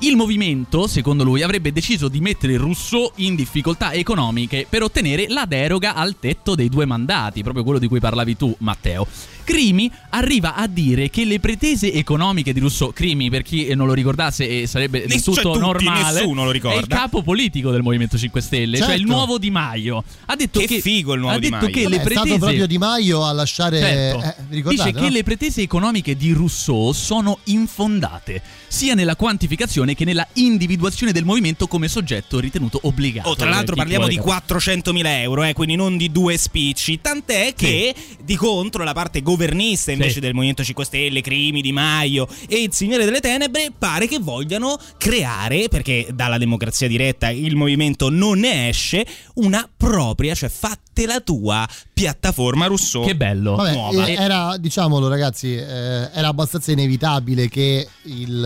[0.00, 5.44] Il movimento, secondo lui, avrebbe deciso di mettere Rousseau in difficoltà economiche per ottenere la
[5.44, 9.08] deroga al tetto dei due mandati, proprio quello di cui parlavi tu, Matteo.
[9.48, 13.94] Crimi arriva a dire che le pretese economiche di Rousseau, Crimi per chi non lo
[13.94, 16.96] ricordasse sarebbe del cioè tutto tutti, normale, nessuno lo è il ricorda.
[16.96, 19.12] capo politico del Movimento 5 Stelle, cioè il Certo.
[19.14, 20.04] nuovo Di Maio.
[20.26, 21.70] Ha detto Che che, figo il nuovo ha Di detto Maio.
[21.74, 24.22] che Vabbè, le è stato pretese proprio Di Maio a lasciare Certo.
[24.52, 25.00] eh, Dice no?
[25.00, 31.24] che le pretese economiche di Rousseau sono infondate, sia nella quantificazione che nella individuazione del
[31.24, 33.30] movimento come soggetto ritenuto obbligato.
[33.30, 34.42] Oh, tra l'altro parliamo di capire.
[34.46, 37.00] 400.000 euro, eh, quindi non di due spicci.
[37.00, 40.20] Tant'è che di contro la parte governista invece Sì.
[40.20, 44.76] del Movimento 5 Stelle, Crimi, Di Maio e il Signore delle Tenebre pare che vogliano
[44.98, 51.20] creare, perché dalla democrazia diretta il movimento non ne esce, una propria, cioè fatte la
[51.20, 53.04] tua piattaforma Rousseau.
[53.06, 53.54] Che bello.
[53.54, 54.06] Vabbè, nuova.
[54.06, 55.64] eh, era, diciamolo ragazzi, eh,
[56.12, 58.44] era abbastanza inevitabile che il,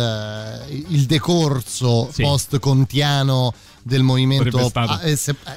[0.68, 2.22] eh, il decorso Sì.
[2.22, 4.50] post-contiano del movimento...
[4.50, 4.92] Sarebbe stato.
[4.92, 5.57] ah, eh, se- eh,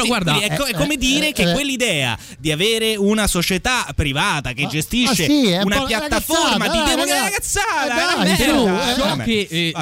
[0.00, 1.52] Però guarda, quindi è, co- è eh, come eh, dire eh, che eh.
[1.52, 5.84] quell'idea di avere una società privata che Ma- gestisce ma sì, è un una po'
[5.86, 7.58] piattaforma di dai, demo- ragazzi.
[7.58, 7.94] ragazzata,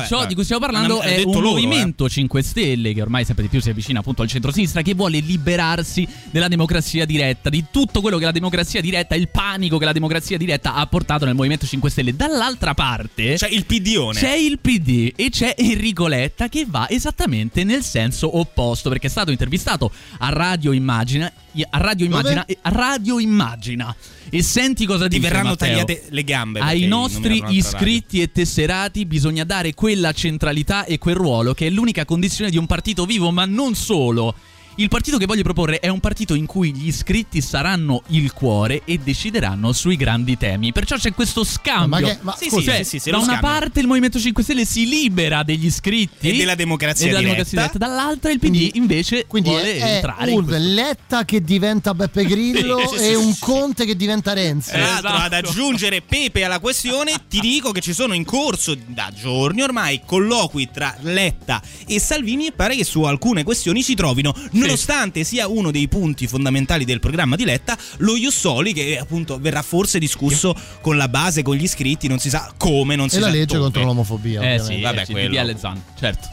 [0.02, 0.06] è.
[0.06, 3.50] Ciò, di cui stiamo parlando è un loro, movimento 5 Stelle che ormai sempre di
[3.50, 8.18] più si avvicina appunto al centro-sinistra che vuole liberarsi della democrazia diretta, di tutto quello
[8.18, 11.90] che la democrazia diretta, il panico che la democrazia diretta ha portato nel Movimento 5
[11.90, 12.14] Stelle.
[12.16, 14.18] Dall'altra parte C'è il PDone.
[14.18, 19.10] c'è il PD e c'è Enrico Letta che va esattamente nel senso opposto perché è
[19.10, 21.32] stato intervistato a Radio Immagina
[21.68, 23.94] a Radio Immagina e a Radio Immagina
[24.30, 25.68] e senti cosa Ti dice verranno Matteo.
[25.68, 26.60] tagliate le gambe.
[26.60, 27.58] Ai nostri un'altra radio.
[27.58, 32.56] iscritti e tesserati bisogna dare quella centralità e quel ruolo che è l'unica condizione di
[32.56, 34.34] un partito vivo, ma non solo.
[34.76, 38.82] Il partito che voglio proporre è un partito in cui gli iscritti saranno il cuore
[38.86, 40.72] e decideranno sui grandi temi.
[40.72, 41.88] Perciò c'è questo scambio.
[41.88, 43.48] Ma che- ma Sì, scusa, sì, Cioè, sì, sì, da una scambio.
[43.48, 47.42] parte il Movimento 5 Stelle si libera degli iscritti E della democrazia e della diretta.
[47.44, 51.42] democrazia diretta, dall'altra il PD Quindi- invece Quindi vuole è entrare in un Letta che
[51.42, 53.40] diventa Beppe Grillo e sì, un sì.
[53.40, 54.70] Conte che diventa Renzi.
[54.70, 55.22] Tra l'altro, Esatto.
[55.24, 60.00] ad aggiungere Pepe alla questione, ti dico che ci sono in corso da giorni ormai
[60.06, 65.46] colloqui tra Letta e Salvini e pare che su alcune questioni si trovino, nonostante sia
[65.48, 70.54] uno dei punti fondamentali del programma di Letta, lo Jussoli che appunto verrà forse discusso
[70.80, 73.32] con la base, con gli iscritti, non si sa come, non si E sa la
[73.32, 73.60] legge dove.
[73.64, 74.40] contro l'omofobia.
[74.40, 74.74] Eh ovviamente.
[74.74, 75.58] sì, Vabbè, vabbè, quello.
[75.58, 76.28] Zan, certo.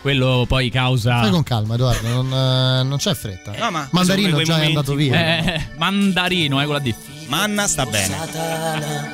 [0.00, 3.52] Quello poi causa Fai con calma, Edoardo, non, eh, non c'è fretta.
[3.58, 5.14] No, ma Mandarino già è andato via.
[5.54, 6.94] eh, mandarino, eh, quella di
[7.28, 8.14] Manna sta bene.
[8.14, 9.10] Satana,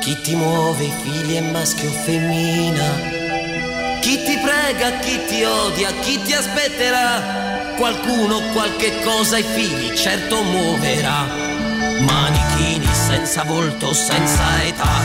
[0.00, 3.21] chi ti muove figli è maschio o femmina?
[4.02, 7.74] Chi ti prega, chi ti odia, chi ti aspetterà?
[7.76, 11.24] Qualcuno qualche cosa ai figli certo muoverà.
[12.00, 15.04] Manichini senza volto, senza età.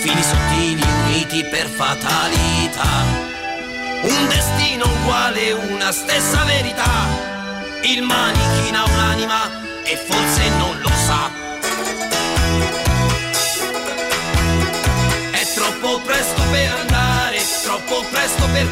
[0.00, 3.04] Fili sottili uniti per fatalità.
[4.00, 7.06] Un destino uguale, una stessa verità.
[7.82, 11.49] Il manichino ha un'anima e forse non lo sa.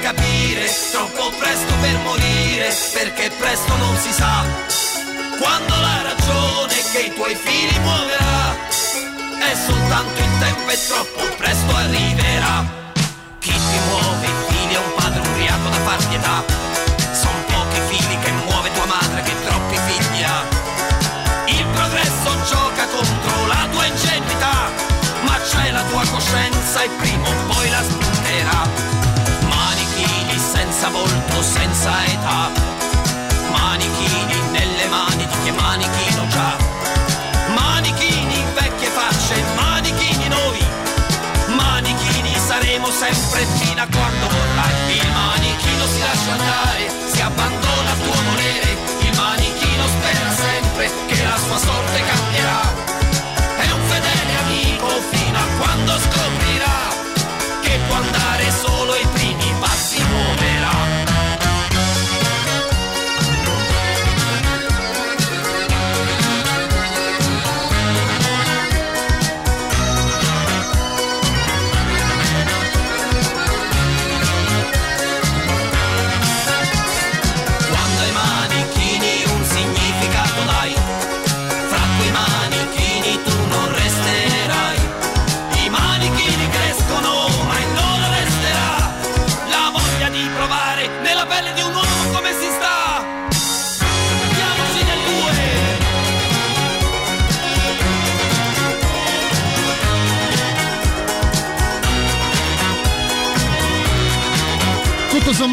[0.09, 4.43] Capire, troppo presto per morire, perché presto non si sa.
[5.39, 8.57] Quando la ragione che i tuoi figli muoverà
[9.39, 12.65] è soltanto il tempo e troppo presto arriverà.
[13.39, 16.37] Chi ti muove i figli è un padre ubriaco da far pietà.
[17.13, 20.41] Son pochi figli che muove tua madre che troppi figli ha.
[21.49, 24.71] Il progresso gioca contro la tua ingenuità,
[25.21, 27.58] ma c'è la tua coscienza e prima o poi
[31.79, 32.51] senza età.
[33.51, 36.57] Manichini nelle mani di chi è manichino già.
[37.55, 40.59] Manichini vecchie facce, manichini noi.
[41.55, 44.99] Manichini saremo sempre fino a quando vorrai.
[44.99, 48.77] Il manichino si lascia andare, si abbandona al tuo volere.
[49.01, 52.03] Il manichino spera sempre che la sua sorte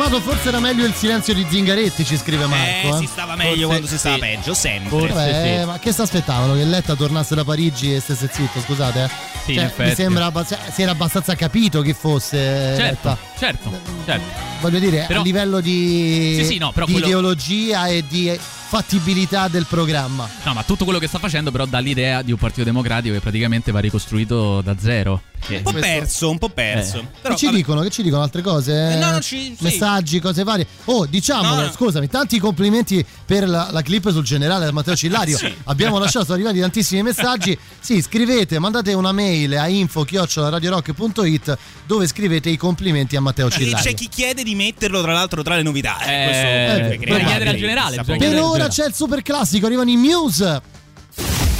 [0.05, 2.87] sommato forse era meglio il silenzio di Zingaretti, ci scrive Marco.
[2.87, 2.97] Eh, eh.
[2.99, 4.21] si stava meglio Forse- quando si stava sì.
[4.21, 5.07] peggio, sempre.
[5.07, 6.53] Vabbè, ma che si aspettavano?
[6.53, 9.03] Che Letta tornasse da Parigi e stesse zitto, scusate?
[9.03, 9.09] eh?
[9.45, 13.17] Sì, Cioè, mi sembra abbaz- si era abbastanza capito chi fosse Certo, Letta.
[13.37, 13.71] certo,
[14.05, 14.25] certo.
[14.61, 18.37] Voglio dire, Però- a livello di, Sì, sì, no, di quello- ideologia e di
[18.79, 20.27] fattibilità del programma.
[20.43, 23.21] No, ma tutto quello che sta facendo però dà l'idea di un partito democratico che
[23.21, 25.21] praticamente va ricostruito da zero.
[25.47, 26.97] Un po' perso, un po' perso.
[26.97, 27.05] Eh.
[27.21, 27.57] Però, che ci vabbè.
[27.57, 27.81] dicono?
[27.81, 28.93] Che ci dicono altre cose?
[28.93, 29.63] Eh, no, non ci- sì.
[29.63, 30.65] Messaggi, cose varie.
[30.85, 31.71] Oh, diciamolo, No, no.
[31.71, 35.37] scusami, tanti complimenti per la, la clip sul generale Matteo Cillario.
[35.45, 35.53] Sì.
[35.65, 37.57] Abbiamo lasciato, sono arrivati tantissimi messaggi.
[37.85, 43.77] Sì, scrivete, mandate una mail a info-radiorock.it dove scrivete i complimenti a Matteo E Cillario.
[43.85, 45.99] c'è chi chiede di metterlo, tra l'altro, tra le novità.
[46.03, 48.31] Eh, Eh, questo creare chiedere al generale, Per chiedere-
[48.65, 50.61] ora c'è il super classico, arrivano i Muse.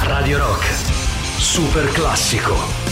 [0.00, 0.66] Radio Rock.
[1.38, 2.85] Super classico.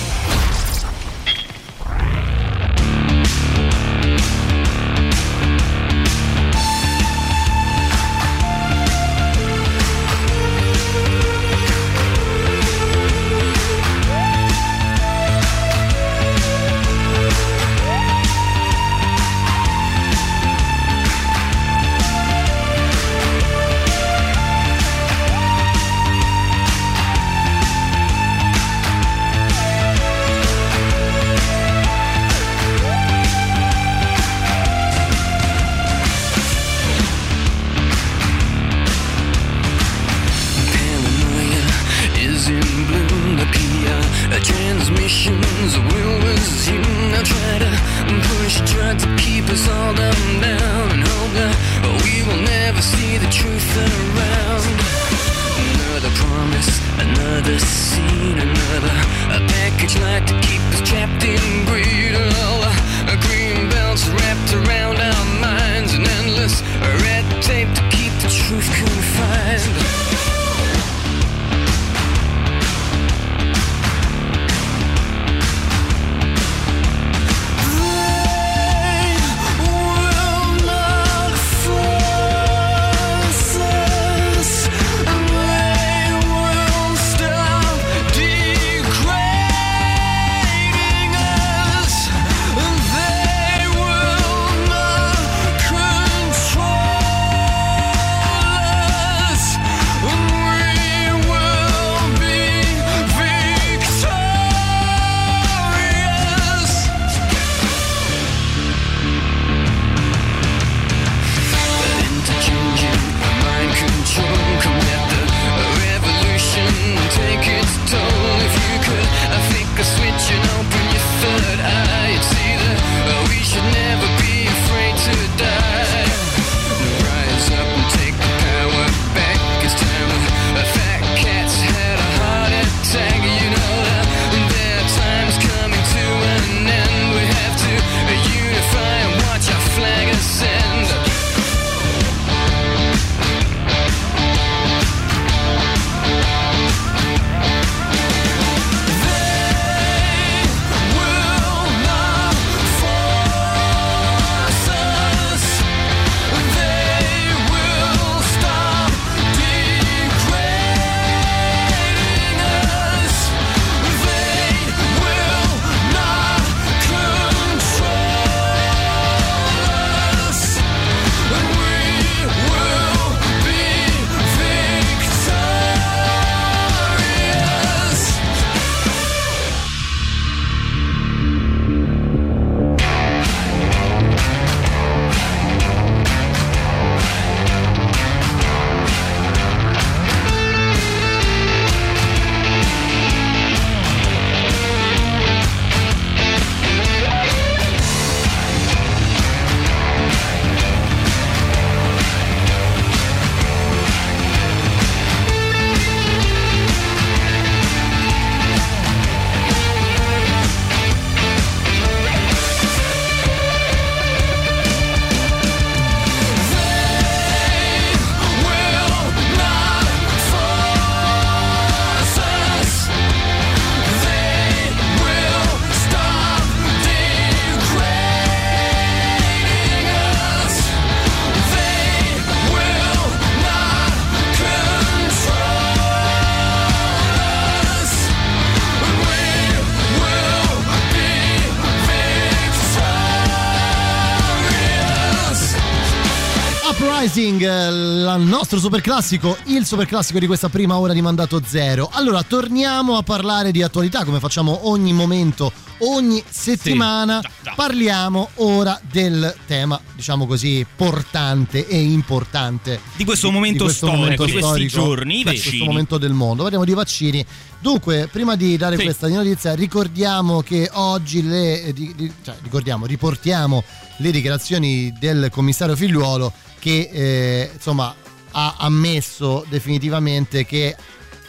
[247.42, 251.88] Eh, il nostro super classico, il super classico di questa prima ora di mandato zero.
[251.92, 257.20] Allora, torniamo a parlare di attualità come facciamo ogni momento, ogni settimana.
[257.22, 257.50] Sì.
[257.54, 264.66] Parliamo ora del tema, diciamo così, portante e importante Di questo momento storico, di questi
[264.66, 266.42] giorni, di questo momento del mondo.
[266.42, 267.24] Parliamo di vaccini.
[267.60, 268.82] Dunque, prima di dare Sì.
[268.84, 273.64] questa notizia, ricordiamo che oggi le eh, di- di- cioè, ricordiamo, riportiamo
[273.98, 276.32] le dichiarazioni del commissario Figliuolo
[276.64, 277.94] che eh, insomma
[278.30, 280.74] ha ammesso definitivamente che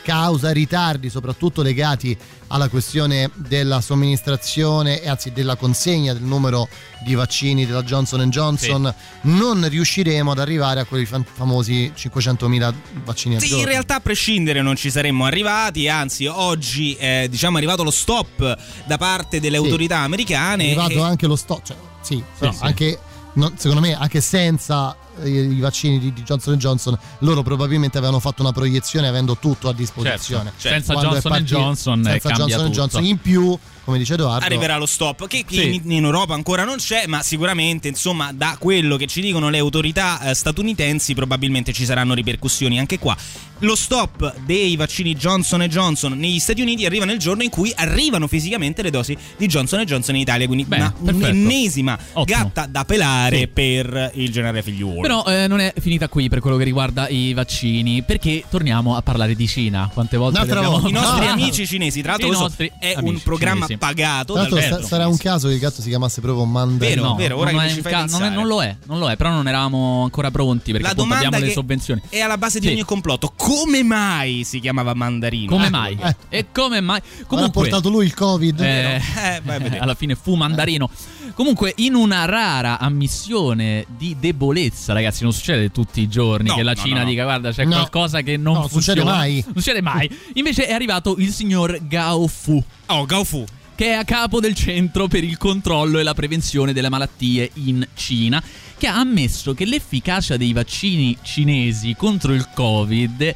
[0.02, 2.18] causa ritardi soprattutto legati
[2.48, 6.70] alla questione della somministrazione e anzi della consegna del numero
[7.04, 12.74] di vaccini della Johnson Johnson non riusciremo ad arrivare a quei fam- famosi 500.000
[13.04, 17.58] vaccini Sì, in realtà a prescindere non ci saremmo arrivati, anzi oggi eh, diciamo è
[17.58, 20.64] arrivato lo stop da parte delle autorità è americane.
[20.66, 22.50] arrivato e- anche lo stock cioè, sì, sì.
[22.62, 23.00] anche
[23.36, 28.20] non- secondo me anche senza eh, i vaccini di, di Johnson Johnson loro probabilmente avevano
[28.20, 30.52] fatto una proiezione avendo tutto a disposizione.
[30.58, 32.80] Certo, senza Quando è Johnson partito- Johnson, eh, senza cambia Johnson tutto.
[32.82, 33.04] Johnson.
[33.06, 35.74] In più come dice Edoardo Arriverà lo stop, che qui Sì.
[35.76, 39.60] in, in Europa ancora non c'è, ma sicuramente, insomma, da quello che ci dicono le
[39.60, 43.16] autorità eh, statunitensi, probabilmente ci saranno ripercussioni anche qua.
[43.60, 48.28] Lo stop dei vaccini Johnson Johnson negli Stati Uniti arriva nel giorno in cui arrivano
[48.28, 52.38] fisicamente le dosi di Johnson Johnson in Italia, quindi Bene, un'ennesima Ottimo.
[52.38, 53.48] gatta da pelare Sì.
[53.48, 55.00] per il generale figliuolo.
[55.02, 59.02] Però eh, non è finita qui per quello che riguarda i vaccini, perché torniamo a
[59.02, 59.90] parlare di Cina.
[59.94, 60.86] Quante volte abbiamo.
[60.88, 61.32] I nostri Ah.
[61.32, 63.75] amici cinesi, tra l'altro, I nostri è un programma cinesi.
[63.78, 67.02] Pagato tra l'altro dal sa- sarà un caso che il gatto si chiamasse proprio Mandarino
[67.02, 69.00] Vero, No, vero, ora non, che ci fai ca- non, è- non lo è, non
[69.00, 72.02] lo è, però non eravamo ancora pronti perché La appunto domanda abbiamo le che sovvenzioni.
[72.10, 72.74] è alla base di Sì.
[72.74, 73.34] ogni complotto.
[73.36, 75.52] Come mai si chiamava mandarino?
[75.52, 75.98] Come Eh, mai?
[76.02, 76.16] eh.
[76.30, 76.98] E come mai?
[77.00, 80.90] ha Comunque, portato lui il covid eh, Eh, alla fine fu mandarino.
[81.34, 86.64] Comunque, in una rara ammissione di debolezza, ragazzi, non succede tutti i giorni No, che
[86.64, 87.72] la no, Cina dica guarda c'è No.
[87.76, 89.18] qualcosa che non No, non succede funziona".
[89.18, 89.44] mai.
[89.46, 90.10] Non succede mai.
[90.36, 92.64] Invece è arrivato il signor Gao Fu.
[92.88, 93.44] Oh, Gaofu.
[93.76, 97.86] Che è a capo del Centro per il controllo e la prevenzione delle malattie in
[97.94, 98.42] Cina,
[98.78, 103.36] che ha ammesso che l'efficacia dei vaccini cinesi contro il Covid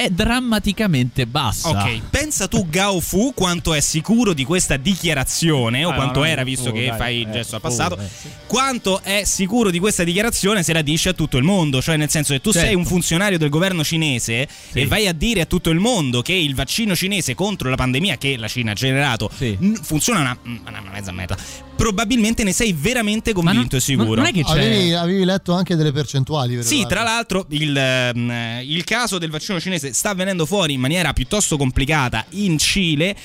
[0.00, 1.68] è drammaticamente bassa.
[1.68, 6.24] Ok, pensa tu Gao Fu quanto è sicuro di questa dichiarazione o Ah, quanto no,
[6.24, 7.98] era visto Fu, che dai, fai il eh, gesto al Fu, passato.
[7.98, 8.28] eh, sì.
[8.46, 12.08] Quanto è sicuro di questa dichiarazione se la dice a tutto il mondo, cioè nel
[12.08, 12.78] senso che tu sei Certo.
[12.78, 14.80] un funzionario del governo cinese Sì.
[14.80, 18.16] e vai a dire a tutto il mondo che il vaccino cinese contro la pandemia
[18.16, 19.58] che la Cina ha generato Sì.
[19.82, 21.36] funziona una, una mezza meta.
[21.80, 24.16] Probabilmente ne sei veramente convinto e sicuro.
[24.16, 27.74] non è che c'è avevi, avevi letto anche delle percentuali vero Sì, tra l'altro il,
[27.74, 33.16] ehm, il caso del vaccino cinese sta avvenendo fuori in maniera piuttosto complicata in Cile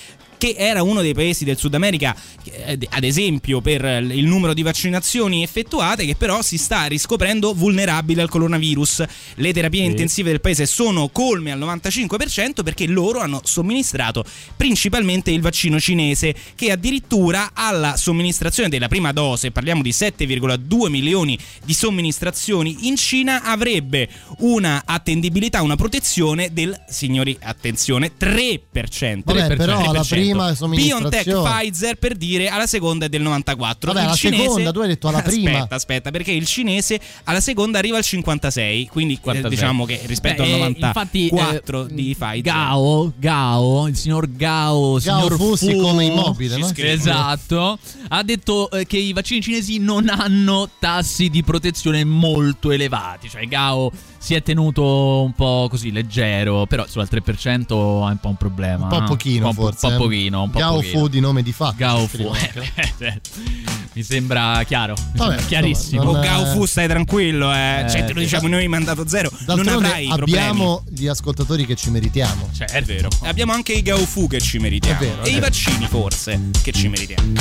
[0.46, 4.62] che era uno dei paesi del Sud America, eh, ad esempio per il numero di
[4.62, 9.04] vaccinazioni effettuate, che però si sta riscoprendo vulnerabile al coronavirus.
[9.36, 9.90] Le terapie Sì.
[9.90, 14.24] intensive del paese sono colme al 95% perché loro hanno somministrato
[14.56, 21.38] principalmente il vaccino cinese, che addirittura alla somministrazione della prima dose, parliamo di 7,2 milioni
[21.64, 24.08] di somministrazioni in Cina, avrebbe
[24.40, 29.22] una attendibilità, una protezione del, signori, attenzione, 3%.
[29.24, 30.04] Vabbè, però alla 3%.
[30.38, 31.10] Prima somministrazione-
[31.42, 33.92] BioNTech Pfizer per dire alla seconda è del 94.
[33.92, 35.52] Vabbè, Il alla cinese- seconda, tu hai detto alla prima.
[35.52, 39.50] Aspetta, aspetta, perché il cinese alla seconda arriva al 56, quindi eh, 56.
[39.50, 42.42] diciamo che rispetto Beh, al eh, infatti, 94 eh, di Pfizer.
[42.42, 46.72] Gao, Gao, il signor Gao, signor Fu si come immobile, no?
[46.76, 47.78] Esatto,
[48.10, 53.46] ha detto eh, che i vaccini cinesi non hanno tassi di protezione molto elevati, cioè
[53.46, 53.92] Gao
[54.26, 58.86] si è tenuto un po' così leggero, però sul 3% è un po' un problema.
[58.86, 59.06] un po' no?
[59.06, 59.96] pochino un po', forse Un eh.
[59.98, 60.98] po' pochino, un po' Gao pochino.
[61.00, 62.72] Fu di nome di fatto Gao scrivo Fu, anche.
[62.98, 63.22] eh,
[63.94, 66.02] mi sembra chiaro, Vabbè, chiarissimo.
[66.02, 67.84] insomma, O non- Gao Fu, stai tranquillo, eh.
[67.86, 69.30] Eh, cioè, te lo diciamo noi mandato zero.
[69.46, 70.40] Non avrai problemi.
[70.40, 72.50] abbiamo gli ascoltatori che ci meritiamo.
[72.52, 73.10] Cioè, è vero.
[73.22, 75.00] E Abbiamo anche i Gao Fu che ci meritiamo.
[75.00, 77.34] È vero, è e i vaccini, forse, che ci meritiamo.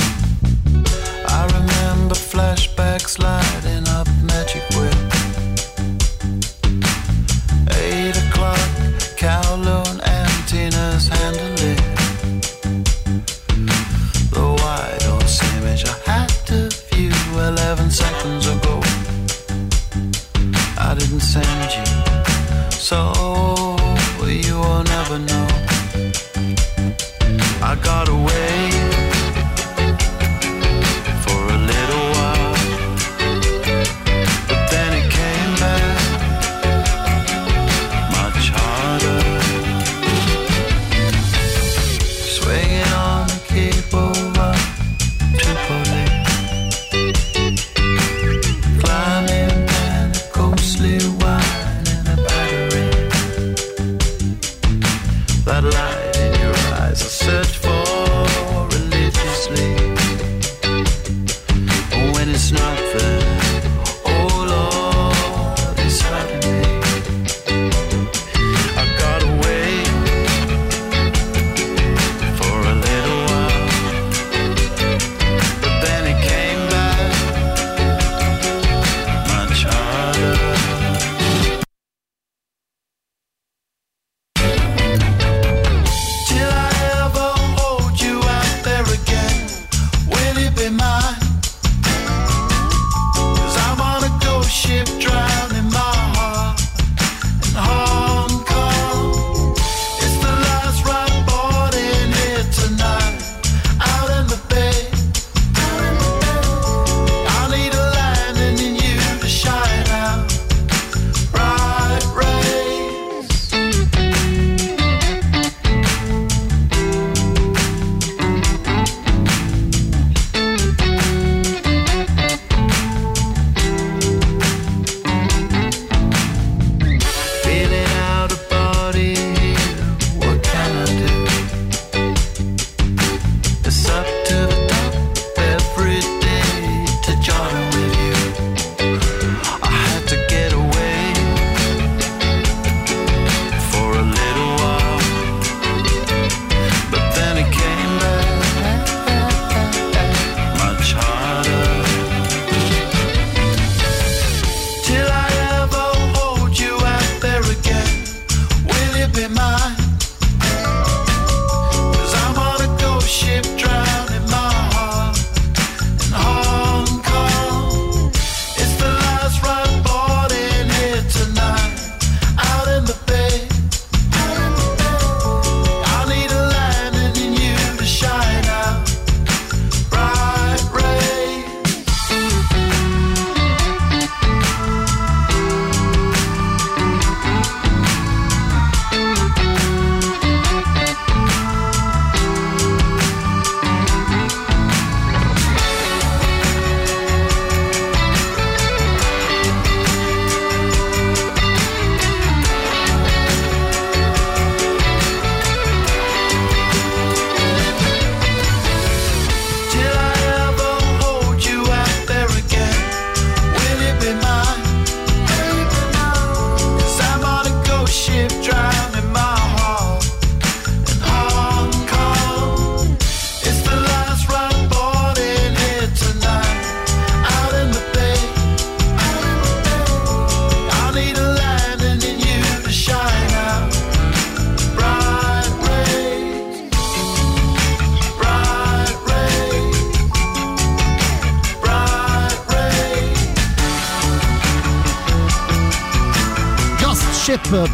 [1.27, 4.94] I remember flashbacks lighting up Magic Whip.
[7.71, 8.57] Eight o'clock,
[9.17, 9.64] Kowloon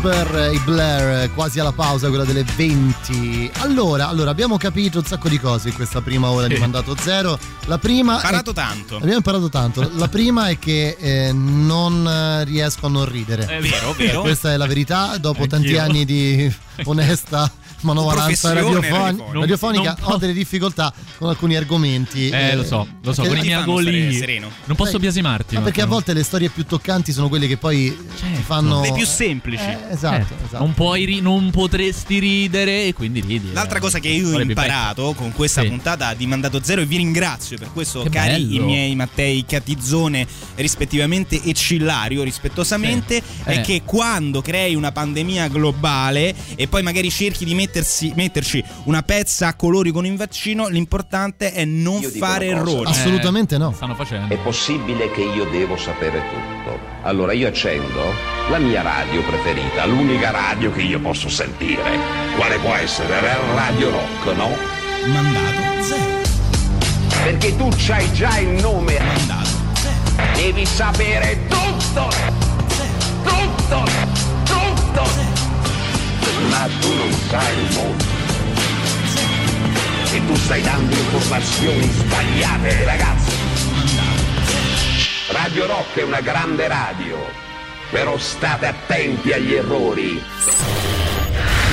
[0.01, 3.51] Ship per i Blair, quasi alla pausa, quella delle 20.
[3.59, 6.59] Allora, allora, abbiamo capito un sacco di cose in questa prima ora di Sì.
[6.59, 7.37] mandato zero.
[7.65, 8.15] La prima.
[8.15, 8.95] Imparato è- tanto.
[8.95, 9.89] Abbiamo imparato tanto.
[9.95, 13.45] La prima è che eh, non eh, riesco a non ridere.
[13.45, 14.21] È vero, vero.
[14.21, 15.17] Questa è la verità.
[15.17, 15.57] Dopo Anch'io.
[15.57, 16.53] tanti anni di
[16.85, 19.23] onesta manovalanza radiofonica.
[19.33, 22.29] radiofonica, Non- ho delle difficoltà con alcuni argomenti.
[22.29, 24.49] Eh, lo so, lo so, con i stare sereno?
[24.65, 25.55] Non posso biasimarti.
[25.55, 27.97] Ma perché a volte le storie più toccanti sono quelle che poi
[28.35, 28.81] ti fanno.
[28.81, 29.63] Le più semplici.
[29.63, 30.63] Eh, esatto, Eh, esatto.
[30.63, 33.51] Non puoi ri- non potresti ridere e quindi ridi.
[33.53, 33.81] L'altra eh.
[33.81, 35.67] cosa che io ho imparato con questa Sì.
[35.67, 38.61] puntata di Mandato Zero e vi ringrazio per questo, Che cari bello.
[38.61, 43.41] i miei Mattei Catizzone, rispettivamente e Cillario, rispettosamente, Sì.
[43.49, 43.61] è Eh.
[43.61, 49.47] che quando crei una pandemia globale e poi magari cerchi di mettersi, metterci una pezza
[49.47, 52.89] a colori con il vaccino, l'importante è non Io fare errori.
[52.89, 53.71] Assolutamente no.
[53.75, 54.33] Stanno facendo.
[54.33, 56.90] È possibile che io devo sapere tutto.
[57.03, 58.13] Allora io accendo
[58.49, 61.81] la mia radio preferita, l'unica radio che io posso sentire.
[62.35, 63.19] Quale può essere?
[63.55, 64.55] Radio Rock, no?
[65.07, 66.21] Mandato zero.
[67.23, 68.99] Perché tu c'hai già il nome.
[68.99, 69.49] Mandato
[70.35, 72.09] Devi sapere tutto.
[73.23, 73.83] Tutto.
[74.45, 75.03] Tutto.
[76.49, 78.05] Ma tu non sai molto.
[80.13, 83.40] E tu stai dando informazioni sbagliate, ragazzi.
[85.43, 87.17] Radio Rock è una grande radio,
[87.89, 90.21] però state attenti agli errori.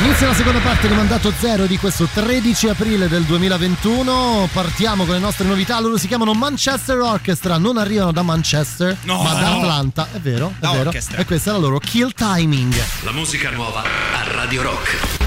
[0.05, 4.49] Inizia la seconda parte di Mandato Zero di questo 13 aprile del 2021.
[4.55, 5.79] Partiamo con le nostre novità.
[5.81, 7.59] Loro si chiamano Manchester Orchestra.
[7.59, 9.23] Non arrivano da Manchester, No.
[9.23, 10.09] ma da Atlanta.
[10.12, 10.89] È vero, è Da vero.
[10.89, 11.19] orchestra.
[11.19, 12.75] E questa è la loro Kill Timing.
[13.03, 15.18] La musica nuova a Radio Rock.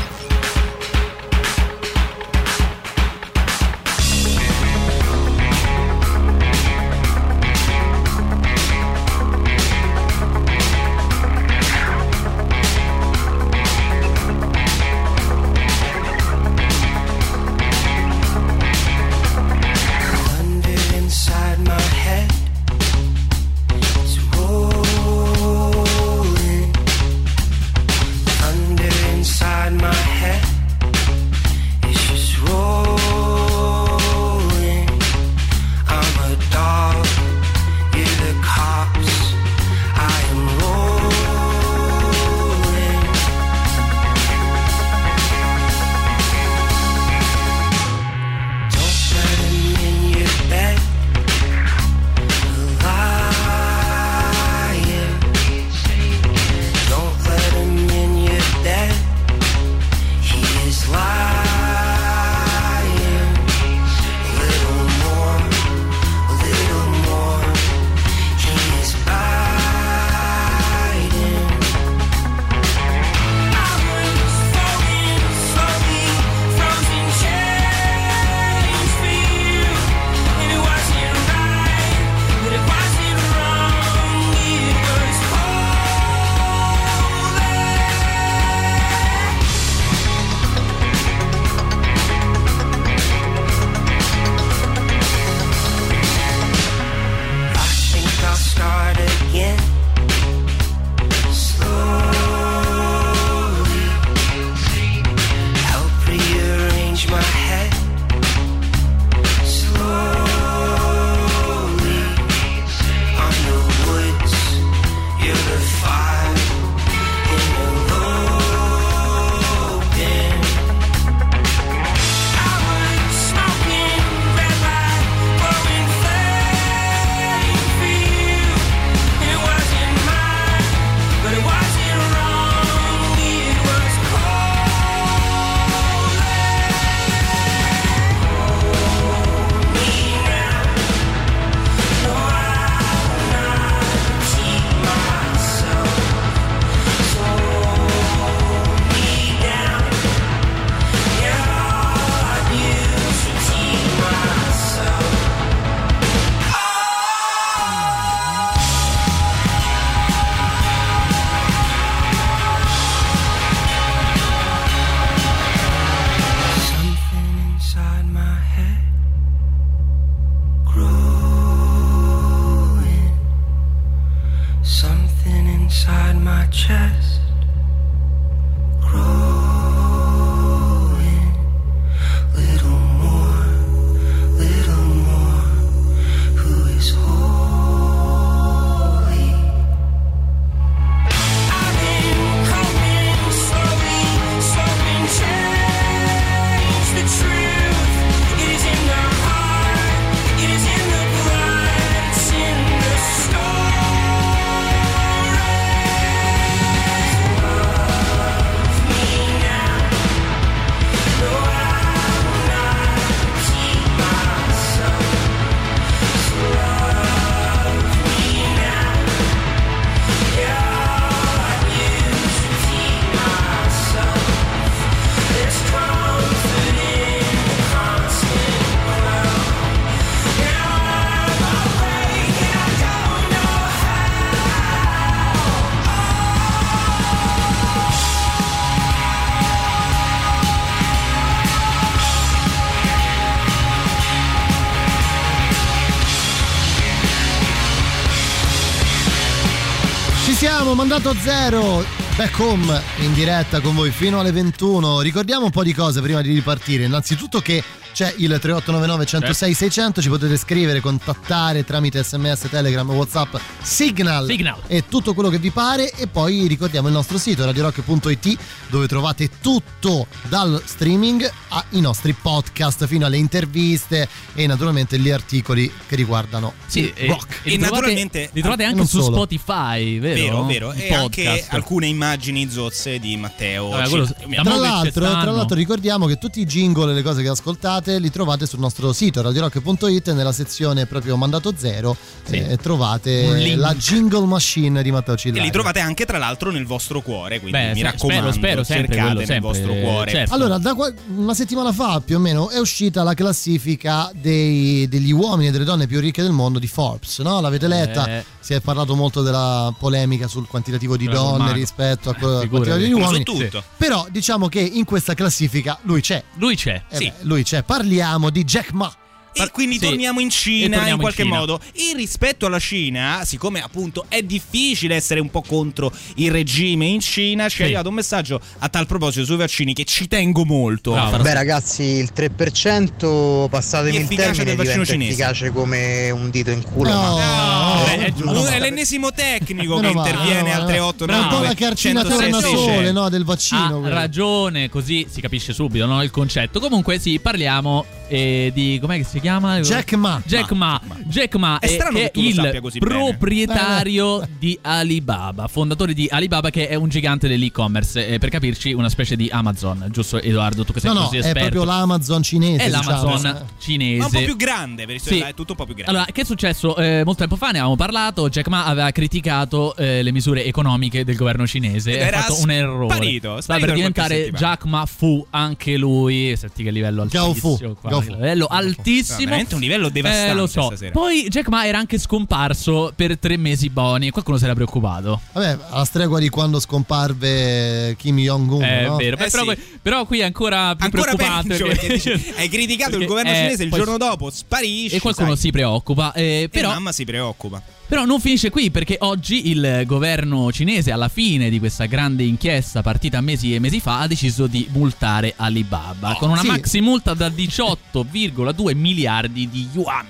[251.03, 251.83] Mandato zero.
[252.15, 255.01] Back home in diretta con voi fino alle 21.
[255.01, 256.83] Ricordiamo un po' di cose prima di ripartire.
[256.83, 257.63] Innanzitutto che
[257.93, 264.59] c'è il 3899 106 600, ci potete scrivere, contattare tramite sms, telegram, whatsapp, signal, Signal.
[264.67, 268.37] e tutto quello che vi pare e poi ricordiamo il nostro sito radiorock.it
[268.69, 275.71] dove trovate tutto dal streaming ai nostri podcast fino alle interviste e naturalmente gli articoli
[275.87, 277.39] che riguardano Sì, il e, rock.
[277.43, 279.15] e li trovate, naturalmente- li trovate anche su solo.
[279.15, 280.45] Spotify, vero?
[280.45, 280.71] Vero, vero.
[280.73, 283.69] E anche alcune immagini zozze di Matteo.
[283.69, 287.27] Vabbè, quello- Tra l'altro, tra l'altro ricordiamo che tutti i jingle e le cose che
[287.29, 292.37] ascoltate li trovate sul nostro sito radiorock.it nella sezione proprio mandato zero Sì.
[292.37, 295.43] eh, trovate la jingle machine di Matteo E Cillario.
[295.43, 298.63] li trovate anche tra l'altro nel vostro cuore, quindi Beh, mi se- raccomando, spero, spero
[298.63, 300.11] sempre cercate quello, nel sempre, vostro cuore.
[300.11, 300.33] certo.
[300.33, 305.11] Allora, da qua- una settimana fa più o meno è uscita la classifica dei- degli
[305.11, 307.41] uomini e delle donne più ricche del mondo di Forbes, no?
[307.41, 308.07] L'avete letta?
[308.07, 308.25] Eh.
[308.39, 311.53] Si è parlato molto della polemica sul quantitativo di Bravo, donne Marco.
[311.53, 312.69] rispetto a quello- al Figurati.
[312.69, 313.23] quantitativo di uomini.
[313.23, 313.63] tutto.
[313.77, 316.23] Però diciamo che in questa classifica lui c'è.
[316.35, 316.81] Lui c'è.
[316.89, 317.05] Eh Sì.
[317.05, 317.61] beh, lui c'è.
[317.75, 318.93] Parliamo di Jack Ma.
[319.33, 319.85] E quindi sì.
[319.85, 321.37] torniamo in Cina torniamo in in qualche Cina.
[321.37, 321.61] modo.
[321.71, 326.99] E rispetto alla Cina, siccome appunto è difficile essere un po' contro il regime in
[326.99, 327.61] Cina, ci Sì.
[327.61, 330.91] è arrivato un messaggio a tal proposito sui vaccini che ci tengo molto.
[330.91, 331.19] Bravo.
[331.23, 335.11] Beh ragazzi, il 3% passatemi il termine del vaccino diventa cinese.
[335.11, 336.89] efficace sapere un dito in culo.
[336.91, 338.45] No, ma- No, Eh, è è, giusto.
[338.47, 340.73] è l'ennesimo tecnico che interviene meno al male.
[340.73, 342.91] 389 È un po' la carcina 106 tornasole 600.
[343.01, 343.81] no, del vaccino.
[343.83, 346.59] Ha ragione, così si capisce subito no, il concetto.
[346.59, 349.59] Comunque sì, parliamo eh, di com'è che si chiama?
[349.59, 350.21] Jack Ma.
[350.25, 350.79] Jack Ma.
[351.05, 352.61] Jack Ma È è, è il bene.
[352.79, 358.89] proprietario di Alibaba, fondatore di Alibaba che è un gigante dell'e-commerce, eh, per capirci una
[358.89, 360.63] specie di Amazon, giusto Edoardo?
[360.65, 361.39] Tu che sei No, no, così è esperto.
[361.49, 362.63] proprio l'Amazon cinese.
[362.63, 363.45] È l'Amazon diciamo.
[363.59, 363.97] cinese.
[363.99, 365.19] Ma un po' più grande, per Sì.
[365.19, 365.91] è tutto un po' più grande.
[365.91, 366.75] Allora, che è successo?
[366.75, 368.29] Eh, molto tempo fa ne avevamo parlato.
[368.29, 371.91] Jack Ma aveva criticato eh, le misure economiche del governo cinese.
[371.95, 372.93] Ed Ha era fatto un errore.
[372.93, 374.31] sparito, Sta sparito per per diventare.
[374.31, 376.35] Jack Ma Fu anche lui.
[376.37, 377.73] Senti che livello Gao Fu, altissimo.
[377.75, 378.01] qua.
[378.01, 378.11] Fu.
[378.11, 379.17] Livello altissimo.
[379.19, 380.65] Veramente un livello devastante Eh, lo so.
[380.67, 380.91] stasera.
[380.91, 384.09] Poi Jack Ma era anche scomparso per tre mesi buoni.
[384.09, 385.21] Qualcuno si era preoccupato.
[385.33, 388.63] Vabbè, alla stregua di quando scomparve Kim Jong-un.
[388.63, 388.95] È no?
[388.95, 389.17] vero.
[389.17, 389.57] Eh, però, sì.
[389.81, 391.47] però qui è ancora più Ancora preoccupato.
[391.47, 394.95] peggio perché dici, hai criticato il perché, governo eh, cinese il giorno dopo, sparisci.
[394.95, 395.37] E qualcuno sai.
[395.37, 396.13] si preoccupa.
[396.13, 397.50] eh, E però mamma si preoccupa.
[397.51, 397.80] Cuba.
[397.91, 402.81] Però non finisce qui perché oggi il governo cinese alla fine di questa grande inchiesta
[402.81, 406.47] partita mesi e mesi fa ha deciso di multare Alibaba con una sì.
[406.47, 410.05] maxi multa da 18,2 miliardi di yuan.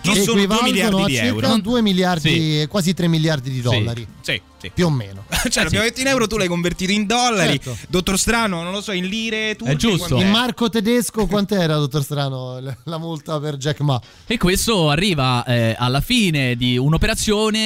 [0.00, 1.60] Che Che sono 2 equivalgono miliardi a di circa euro.
[1.60, 2.66] 2 miliardi, Sì.
[2.68, 4.06] quasi 3 miliardi di dollari.
[4.20, 4.70] Sì, sì.
[4.72, 5.24] Più o meno.
[5.50, 7.60] Cioè, l'abbiamo detto in euro, tu l'hai convertito in dollari.
[7.60, 7.76] Certo.
[7.88, 9.74] Dottor Strano, non lo so, in lire turche.
[9.74, 10.06] giusto.
[10.08, 10.24] quant'è?
[10.24, 14.00] In marco tedesco quant'era, dottor Strano, la multa per Jack Ma?
[14.26, 17.14] E questo arriva eh, alla fine di un'operazione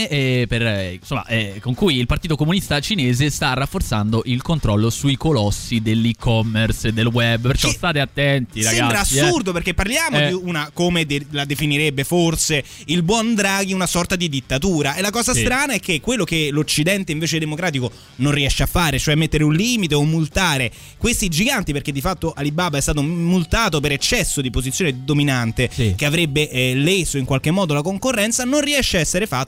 [0.09, 4.90] eh, per, eh, insomma, eh, con cui il Partito Comunista Cinese sta rafforzando il controllo
[4.90, 7.42] sui colossi dell'e-commerce e del web.
[7.48, 9.16] Perciò Che state attenti, Sembra ragazzi.
[9.16, 9.20] eh.
[9.20, 10.28] assurdo perché parliamo Eh.
[10.28, 14.94] di una, come de- la definirebbe forse il buon Draghi, una sorta di dittatura.
[14.94, 15.40] E la cosa Sì.
[15.40, 19.53] strana è che quello che l'Occidente invece democratico non riesce a fare, cioè mettere un
[19.55, 24.51] limite o multare questi giganti, perché di fatto Alibaba è stato multato per eccesso di
[24.51, 25.94] posizione dominante Sì.
[25.96, 29.38] che avrebbe leso in qualche modo la concorrenza, non riesce a essere fatto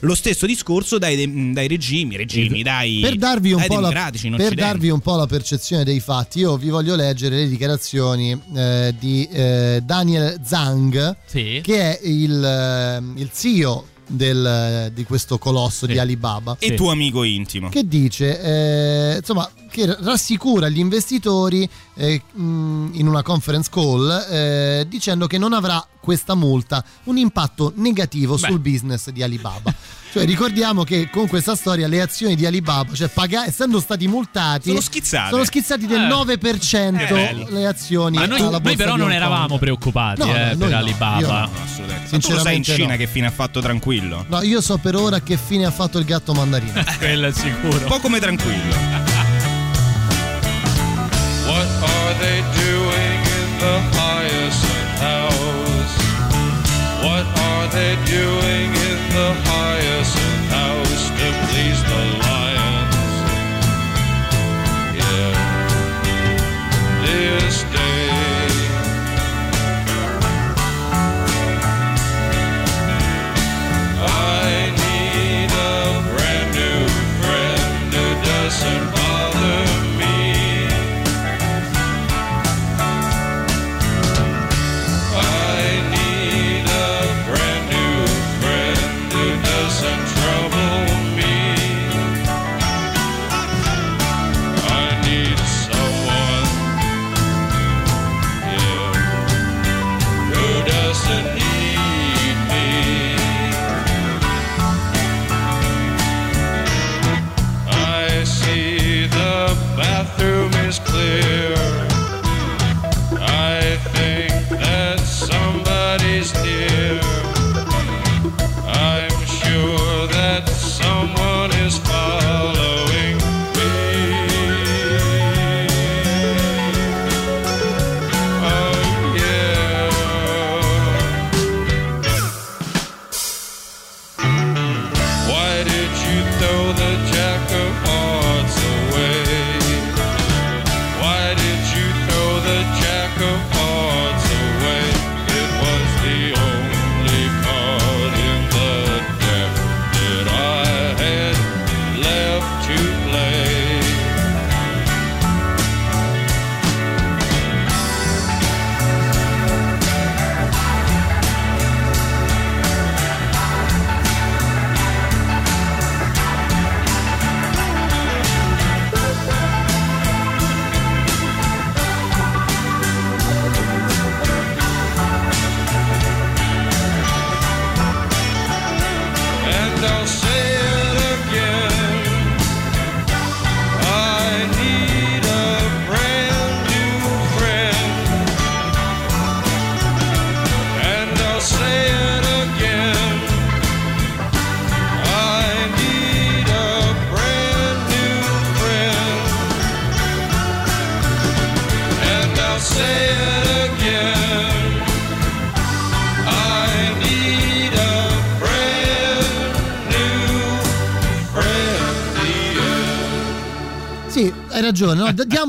[0.00, 4.26] lo stesso discorso dai, dai regimi, regimi, dai, Per darvi, un dai po la, democratici
[4.28, 4.70] in per Occidente.
[4.70, 9.26] darvi un po' la percezione dei fatti, io vi voglio leggere le dichiarazioni eh, di
[9.30, 11.60] eh, Daniel Zhang, Sì.
[11.62, 15.92] che è il, eh, il CEO del- di questo colosso Sì.
[15.92, 16.56] di Alibaba.
[16.58, 17.68] E tuo amico intimo.
[17.70, 24.84] che dice eh, insomma che rassicura gli investitori eh, mh, in una conference call eh,
[24.88, 28.48] dicendo che non avrà questa multa un impatto negativo Beh.
[28.48, 29.72] sul business di Alibaba.
[30.12, 34.68] Cioè ricordiamo che con questa storia le azioni di Alibaba, cioè paga- essendo stati multati,
[34.68, 35.30] Sono schizzate.
[35.30, 36.08] sono schizzati del Eh.
[36.08, 37.46] 9% Che bello.
[37.48, 38.16] le azioni.
[38.18, 41.18] Ma noi, alla noi però non eravamo preoccupati No, eh, per no, Alibaba.
[41.18, 41.50] io no.
[41.64, 42.08] Assolutamente.
[42.10, 42.96] Ma tu lo sai in Cina no.
[42.96, 44.26] che fine ha fatto tranquillo?
[44.28, 46.82] No, io so per ora che fine ha fatto il gatto mandarino.
[46.98, 47.78] Quello è sicuro.
[47.78, 48.74] Un po' come tranquillo.
[51.46, 51.66] What
[52.22, 55.94] they doing in the Hyacinth House?
[57.02, 61.04] What are they doing in the Hyacinth House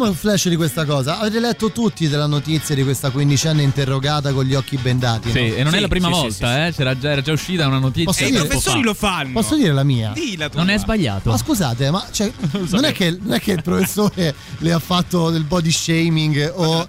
[0.03, 1.19] diamo il flash di questa cosa.
[1.19, 5.31] Avete letto tutti della notizia di questa quindicenne interrogata con gli occhi bendati?
[5.31, 5.55] Sì, no?
[5.55, 7.67] e non è Sì, la prima sì, sì, volta, eh, c'era già, era già uscita
[7.67, 8.05] una notizia.
[8.05, 8.85] Posso E i dire- professori fa.
[8.85, 9.31] lo fanno.
[9.33, 10.11] Posso dire la mia?
[10.13, 10.57] Dilla tu.
[10.57, 11.29] Non è sbagliato.
[11.29, 12.31] Ma scusate, ma cioè,
[12.69, 16.65] non, è che, non è che il professore le ha fatto del body shaming o.
[16.73, 16.87] No,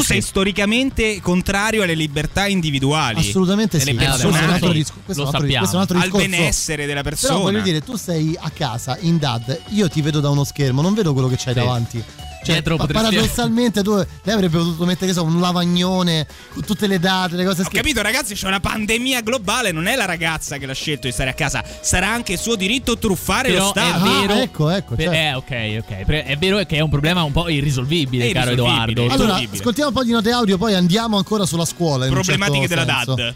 [0.00, 3.18] Tu Sì, sei storicamente contrario alle libertà individuali.
[3.20, 3.94] assolutamente sì.
[3.94, 5.58] Questo è un altro sì, dis- questo è lo un altro- sappiamo.
[5.58, 6.28] questo è un altro al discorso.
[6.28, 7.38] benessere della Però persona.
[7.38, 10.94] voglio dire, tu sei a casa in DAD, io ti vedo da uno schermo, non
[10.94, 11.58] vedo quello che c'hai Sì.
[11.60, 12.04] davanti.
[12.42, 17.36] Cioè, pa- paradossalmente tu lei avrebbe potuto mettere so, un lavagnone con tutte le date,
[17.36, 17.78] le cose Ho scritte.
[17.80, 19.72] capito, ragazzi, c'è una pandemia globale.
[19.72, 21.62] Non è la ragazza che l'ha scelto di stare a casa.
[21.80, 24.04] Sarà anche suo diritto truffare lo Però è Stato.
[24.04, 24.34] Ah, vero.
[24.40, 25.52] ecco, ecco, per- certo.
[25.52, 26.06] eh, ok, ok.
[26.24, 29.02] È vero che è un problema un po' irrisolvibile, È caro irrisolvibile.
[29.04, 29.22] Edoardo.
[29.22, 32.06] Allora, ascoltiamo un po' di note audio, poi andiamo ancora sulla scuola.
[32.06, 33.14] Problematiche certo della senso.
[33.14, 33.34] DAD.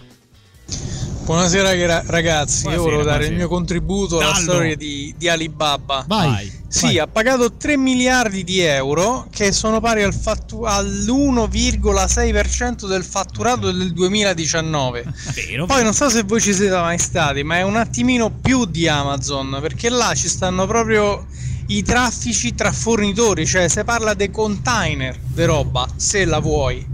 [1.24, 3.32] Buonasera ragazzi, Buonasera, io volevo dare buonasera.
[3.32, 4.42] il mio contributo alla Dallo.
[4.42, 6.04] storia di, di Alibaba.
[6.06, 6.28] Vai.
[6.28, 6.52] Vai.
[6.68, 6.98] Sì, vai.
[6.98, 13.94] ha pagato 3 miliardi di euro che sono pari al fattu- all'1,6% del fatturato del
[13.94, 15.04] 2019.
[15.34, 15.64] Vero.
[15.64, 18.86] Poi non so se voi ci siete mai stati, ma è un attimino più di
[18.86, 21.24] Amazon, perché là ci stanno proprio
[21.68, 26.92] i traffici tra fornitori, cioè se parla dei container di roba, se la vuoi.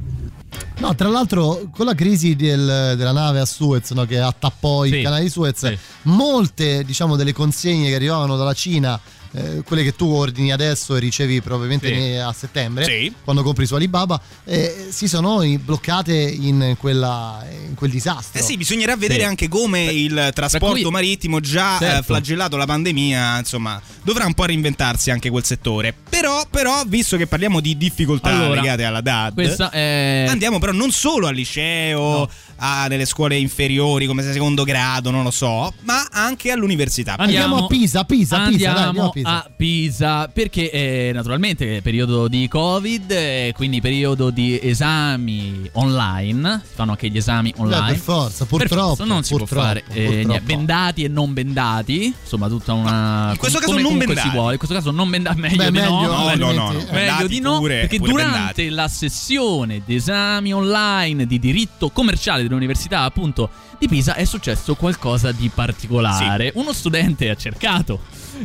[0.81, 4.95] No, tra l'altro, con la crisi del- della nave a Suez, no, che attappò Sì.
[4.97, 5.78] il canale di Suez, Sì.
[6.03, 8.99] molte diciamo delle consegne che arrivavano dalla Cina,
[9.33, 12.16] eh, quelle che tu ordini adesso e ricevi probabilmente Sì.
[12.16, 13.12] a settembre, Sì.
[13.22, 18.41] quando compri su Alibaba, eh, si sono bloccate in, quella, in quel disastro.
[18.41, 19.26] Eh sì, bisognerà vedere Sì.
[19.26, 21.99] anche come il trasporto cui- marittimo, già Certo.
[21.99, 25.95] eh, flagellato la pandemia, insomma, dovrà un po' reinventarsi anche quel settore.
[26.09, 30.26] Però, però visto che parliamo di difficoltà Allora, legate alla DAD, è.
[30.28, 32.28] andiamo però non solo al liceo,
[32.62, 37.16] a nelle scuole inferiori come secondo grado, non lo so, ma anche all'università.
[37.16, 39.20] Andiamo a Pisa, Pisa, Pisa, dai, Andiamo andiamo a Pisa.
[39.25, 46.62] A Pisa perché eh, naturalmente è periodo di Covid, eh, quindi periodo di esami online.
[46.64, 47.93] Si fanno anche gli esami online.
[47.93, 51.33] per forza, Per purtroppo, forza, non si può purtroppo, fare eh, niente, bendati e non
[51.33, 52.14] bendati.
[52.21, 53.31] Insomma, tutta una.
[53.33, 54.21] in questo caso come non bendati.
[54.21, 54.53] si vuole.
[54.53, 55.41] In questo caso non bendati.
[55.41, 56.01] Meglio Beh, di meglio, no.
[56.01, 56.85] No, no, no, no.
[56.91, 58.68] Meglio di no, pure, perché pure durante bendati.
[58.68, 65.33] la sessione di esami online di diritto commerciale dell'Università appunto di Pisa è successo qualcosa
[65.33, 66.53] di particolare.
[66.55, 68.01] Uno studente ha cercato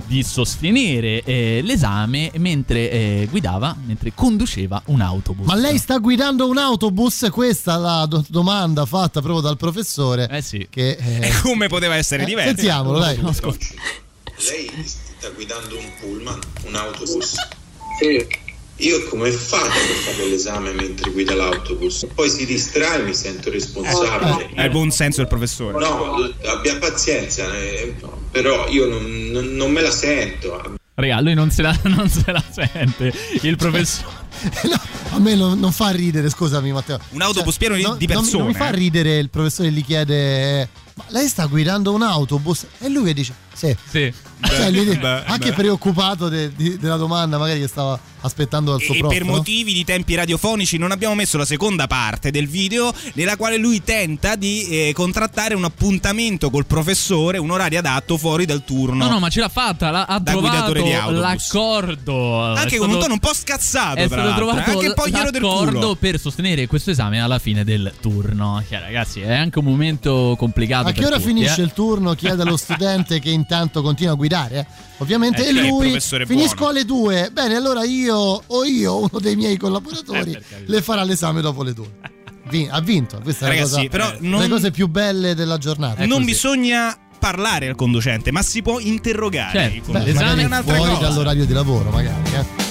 [0.06, 5.46] di sostenere eh, l'esame mentre eh, guidava, mentre conduceva un autobus.
[5.46, 7.28] Ma lei sta guidando un autobus?
[7.32, 10.28] Questa è la do- domanda fatta proprio dal professore.
[10.30, 10.68] Eh sì.
[10.70, 12.56] Che, eh, come poteva essere eh, diverso?
[12.56, 13.18] Sentiamolo, dai.
[13.18, 17.36] Lei sta guidando un pullman, un autobus?
[18.00, 18.44] Sì.
[18.80, 22.06] Io come fate per fare l'esame mentre guida l'autobus?
[22.14, 24.50] Poi si distrae, mi sento responsabile.
[24.54, 25.80] È il buon senso del professore.
[25.80, 27.96] No, abbia pazienza, eh,
[28.32, 30.74] però io non, non- non me la sento.
[30.96, 33.14] Raga, lui non se la, non se la sente.
[33.44, 34.24] Il professore.
[35.12, 37.00] A me non, non fa ridere, scusami Matteo.
[37.12, 38.76] Un autobus pieno di- no- di non mi- persone, Non mi, fa eh.
[38.76, 40.62] ridere il professore gli chiede...
[40.62, 42.66] eh, Ma lei sta guidando un autobus?
[42.80, 43.34] E lui che dice...
[43.54, 43.74] Sì.
[43.90, 44.12] Sì.
[44.42, 45.56] Cioè, lui dice- beh, anche beh.
[45.56, 49.12] preoccupato de- di- della domanda, magari che stava aspettando dal suo E prof.
[49.14, 49.32] per no?
[49.34, 53.84] motivi di tempi radiofonici non abbiamo messo la seconda parte del video nella quale lui
[53.84, 59.06] tenta di eh, contrattare un appuntamento col professore, un orario adatto fuori dal turno.
[59.06, 59.90] No, no, ma ce l'ha fatta.
[59.92, 61.20] l'ha- ha Da trovato guidatore di autobus.
[61.22, 62.44] l'accordo.
[62.54, 65.50] Anche con un tono un po' scazzato, È stato trovato Anche poi l'accordo
[65.80, 65.96] culo.
[65.96, 68.64] per sostenere questo esame alla fine del turno.
[68.68, 70.88] Cioè, ragazzi, è anche un momento complicato.
[70.88, 71.66] A che per ora tutti, finisce eh.
[71.66, 72.14] il turno?
[72.14, 74.58] Chiede allo studente che intanto continua a guidare.
[74.60, 74.66] eh.
[75.00, 76.70] Ovviamente Eh, e il lui finisco buono.
[76.72, 77.30] alle due.
[77.32, 81.74] Bene, allora io o io, uno dei miei collaboratori, Eh, le farà l'esame dopo le
[81.74, 81.90] due.
[82.50, 83.20] Vi- ha vinto.
[83.24, 86.02] Questa è la Ragazzi, cosa, però eh, non- le cose più belle della giornata.
[86.06, 86.26] non Così.
[86.26, 89.92] bisogna parlare al conducente, ma si può interrogare Certo.
[89.92, 91.08] il Beh, magari è un'altra fuori cosa.
[91.08, 92.32] dall'orario di lavoro, magari.
[92.34, 92.65] eh.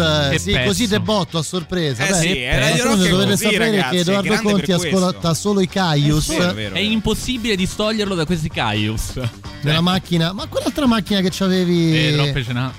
[0.00, 0.66] Caius, eh, Che sì, pezzo.
[0.66, 2.06] così de botto a sorpresa.
[2.06, 2.84] Eh Beh, sì, è Radio.
[2.84, 6.74] Rock dovete così, sapere ragazzi, che Edoardo Conti ascolta solo i Caius È vero, vero.
[6.74, 9.12] È impossibile distoglierlo da questi Caius.
[9.62, 10.32] nella macchina.
[10.32, 12.08] Ma quell'altra macchina che c'avevi.
[12.08, 12.72] Eh, troppe ce n'ha.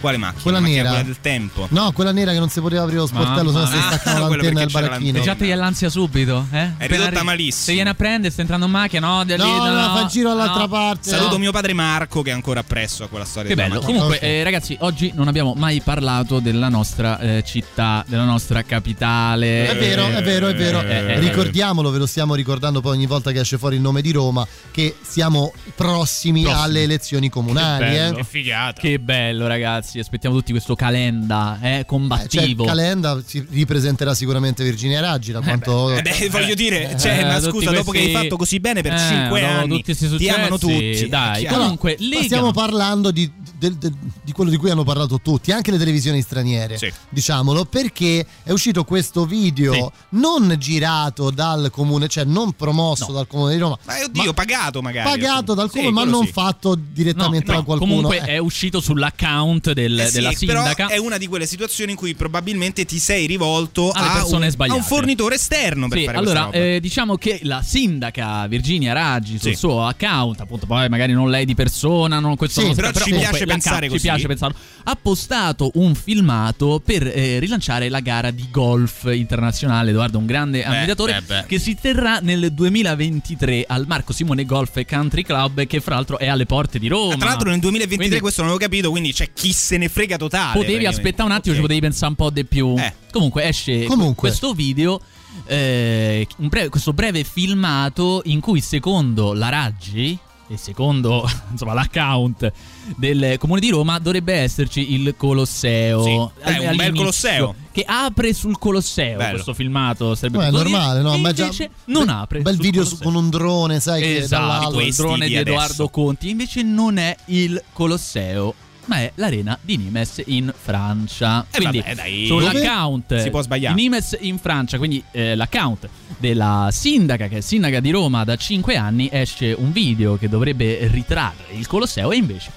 [0.00, 0.42] Quale macchina?
[0.42, 0.88] Quella Macchina nera.
[0.94, 1.66] Quella del tempo.
[1.70, 4.28] No, quella nera che non si poteva aprire lo sportello, se no si staccava Ah,
[4.28, 5.20] l'antenna del baracchino.
[5.20, 6.58] Già ti l'ansia subito, eh?
[6.78, 7.64] Appena ridotta malissimo.
[7.64, 9.24] Se viene a prendere, sta entrando in macchina, no?
[9.24, 10.68] da lì, No, no, fa il giro all'altra no.
[10.68, 11.10] parte.
[11.10, 11.38] Saluto no.
[11.38, 13.48] mio padre Marco che è ancora appresso a quella storia.
[13.48, 13.80] Che della bello.
[13.80, 13.98] macchina.
[14.00, 19.68] Comunque, eh, ragazzi, oggi non abbiamo mai parlato della nostra eh, città, della nostra capitale.
[19.68, 20.80] È vero, è vero, è vero.
[20.82, 24.02] Eh, eh, Ricordiamolo, ve lo stiamo ricordando poi ogni volta che esce fuori il nome
[24.02, 26.62] di Roma, che siamo prossimi, Prossimi.
[26.62, 27.84] alle elezioni comunali.
[27.84, 28.12] Che bello.
[28.12, 28.16] eh.
[28.20, 28.80] Che figata.
[28.80, 29.85] Che bello, ragazzi.
[29.94, 32.64] Aspettiamo tutti questo calenda, eh, combattivo.
[32.64, 35.92] Calenda, si ripresenterà sicuramente Virginia Raggi, da quanto...
[35.92, 38.60] Eh beh, voglio dire, cioè, Eh, ma tutti scusa, dopo che hai questi- fatto così
[38.60, 41.08] bene per Eh, 5 dopo anni, tutti questi ti amano tutti.
[41.08, 42.22] dai, comunque, Ma Lega.
[42.24, 43.30] stiamo parlando di,
[43.68, 46.92] del- del- di quello di cui hanno parlato tutti, anche le televisioni straniere, Sì.
[47.08, 49.84] diciamolo, perché è uscito questo video Sì.
[50.10, 53.12] non girato dal comune, cioè non promosso No.
[53.14, 55.08] dal comune di Roma, Ma oddio, pagato magari.
[55.08, 56.32] pagato dal Sì, comune, ma quello non sì.
[56.32, 57.92] fatto No, direttamente no, da qualcuno.
[57.92, 60.86] comunque Eh, è uscito sull'account del- Eh sì, della sindaca.
[60.86, 64.54] Però è una di quelle situazioni in cui probabilmente ti sei rivolto Alle a un,
[64.70, 69.38] a un fornitore esterno per Sì, fare allora eh, diciamo che la sindaca Virginia Raggi
[69.38, 69.56] sul Sì.
[69.56, 72.94] suo account, appunto, poi magari non lei di persona, non questo Sì, non però sa,
[73.00, 74.02] ci comunque piace pensare ci così.
[74.02, 74.56] piace pensarlo.
[74.84, 79.90] Ha postato un filmato per eh, rilanciare la gara di golf internazionale.
[79.90, 81.44] Edoardo, un grande ammiratore, beh, beh.
[81.46, 86.26] che si terrà nel 2023 al Marco Simone Golf Country Club, che fra l'altro è
[86.28, 87.16] alle porte di Roma.
[87.16, 90.16] Tra l'altro nel 2023 Quindi questo non avevo capito, quindi c'è chi se ne frega
[90.16, 90.58] totale.
[90.58, 91.60] Potevi aspettare un attimo, Ok.
[91.60, 92.74] ci potevi pensare un po' di più.
[92.78, 92.92] Eh.
[93.10, 94.28] Comunque esce Comunque.
[94.28, 95.00] questo video,
[95.46, 100.18] eh, breve- questo breve filmato in cui secondo la Raggi
[100.48, 102.52] e secondo insomma, l'account
[102.96, 106.02] del Comune di Roma dovrebbe esserci il Colosseo.
[106.02, 106.44] Sì.
[106.44, 107.54] Dai, un bel Colosseo.
[107.72, 109.30] Che apre sul Colosseo Bello.
[109.32, 110.14] questo filmato.
[110.14, 111.16] Sarebbe Beh, è normale, no?
[111.18, 112.40] Ma già- invece non apre.
[112.40, 113.12] Bel sul video su- Colosseo.
[113.12, 115.88] con un drone, sai che Esatto, il drone di di Edoardo.
[115.88, 116.28] Conti.
[116.30, 118.54] Invece non è il Colosseo,
[118.86, 121.46] ma è l'arena di Nimes in Francia.
[121.50, 122.26] Eh, quindi vabbè, dai.
[122.26, 123.74] sull'account Si può sbagliare.
[123.74, 128.36] di Nimes in Francia, quindi eh, l'account della sindaca, che è sindaca di Roma da
[128.36, 132.50] 5 anni, esce un video che dovrebbe ritrarre il Colosseo e invece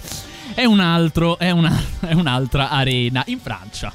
[0.53, 3.91] è un altro, è, una- è un'altra arena in Francia.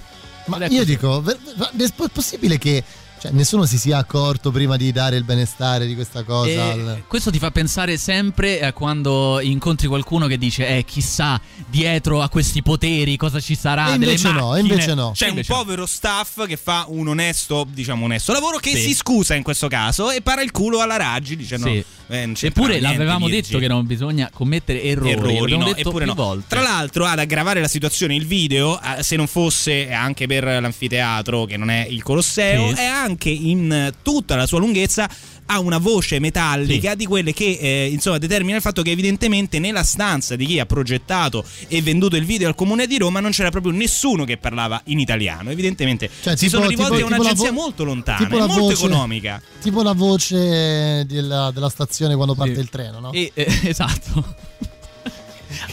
[0.47, 2.83] Ma io dico, è possibile che
[3.25, 6.49] cioè, nessuno si sia accorto prima di dare il benestare di questa cosa?
[6.51, 11.41] E al- questo ti fa pensare sempre a quando incontri qualcuno che dice eh chissà
[11.69, 15.13] dietro a questi poteri cosa ci sarà E delle invece no, e invece no.
[15.15, 15.59] C'è un Invece no.
[15.59, 18.83] povero staff che fa un onesto, diciamo onesto lavoro che Sì.
[18.83, 21.85] si scusa in questo caso e para il culo alla Raggi dicendo Sì.
[22.09, 23.41] eh, Eppure l'avevamo Virgi.
[23.51, 26.23] detto che non bisogna commettere errori, errori, no, detto eppure più no.
[26.23, 26.45] volte.
[26.49, 31.45] Tra l'altro, ad aggravare la situazione, il video, eh, se non fosse anche per l'anfiteatro,
[31.47, 32.81] che non è il Colosseo, Sì.
[32.81, 35.09] è anche in eh, tutta la sua lunghezza.
[35.47, 39.83] Ha una voce metallica di quelle che eh, insomma determina il fatto che evidentemente nella
[39.83, 43.51] stanza di chi ha progettato e venduto il video al comune di Roma non c'era
[43.51, 45.51] proprio nessuno che parlava in italiano.
[45.51, 48.63] Evidentemente Cioè, si tipo- sono rivolti tipo- a un'agenzia vo- molto lontana tipo la molto
[48.63, 49.43] voce- economica.
[49.61, 53.13] Tipo la voce della, della stazione quando parte il treno, no?
[53.13, 54.44] E, eh, esatto.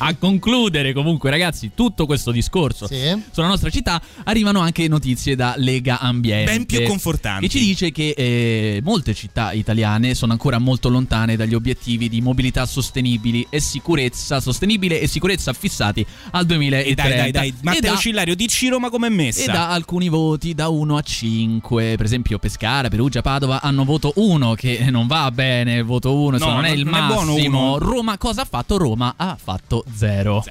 [0.03, 3.22] A concludere comunque ragazzi tutto questo discorso Sì.
[3.32, 7.48] sulla nostra città arrivano anche notizie da Lega Ambiente Ben più confortanti.
[7.48, 12.19] che ci dice che eh, molte città italiane sono ancora molto lontane dagli obiettivi di
[12.19, 17.94] mobilità sostenibili e sicurezza sostenibile e sicurezza fissati al 2030 E dai, dai, dai, Matteo
[17.94, 19.44] da- Cillario, dici Roma come è messa.
[19.44, 24.14] e da alcuni voti da 1 a 5 per esempio Pescara, Perugia, Padova hanno voto
[24.15, 27.34] 1 che non va bene voto 1 No, non è non- il non è buono
[27.34, 27.78] massimo uno.
[27.78, 28.78] Roma cosa ha fatto?
[28.78, 30.43] Roma ha fatto 0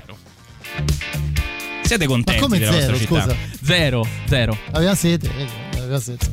[1.83, 3.23] Siete contenti Ma come della zero, vostra città?
[3.23, 3.37] scusa?
[3.65, 6.31] 0 0 Aveva sete, vedi, aveva sete.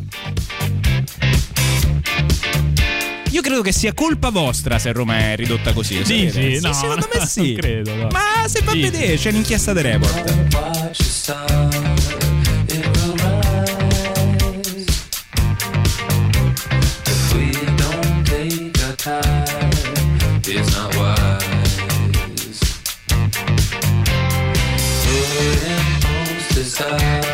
[3.31, 6.03] Io credo che sia colpa vostra se Roma è ridotta così.
[6.05, 7.39] Sì, sì, no, secondo me sì.
[7.51, 8.07] non credo, no.
[8.11, 8.79] Ma se fa Sì.
[8.81, 11.96] vedere, c'è l'inchiesta di report.
[26.77, 27.26] side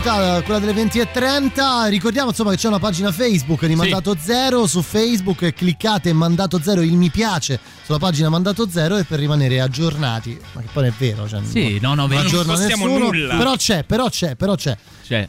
[0.00, 1.88] pubblicità, quella delle 20.30.
[1.88, 4.66] Ricordiamo insomma che c'è una pagina Facebook di Mandato Zero.
[4.66, 9.60] Su Facebook cliccate Mandato Zero il mi piace sulla pagina Mandato Zero e per rimanere
[9.60, 10.38] aggiornati.
[10.52, 12.98] Ma che poi non è vero, cioè, Sì, no, no, non aggiorna nessuno.
[12.98, 13.36] nulla.
[13.36, 14.76] Però c'è, però c'è, però c'è.
[15.06, 15.28] C'è.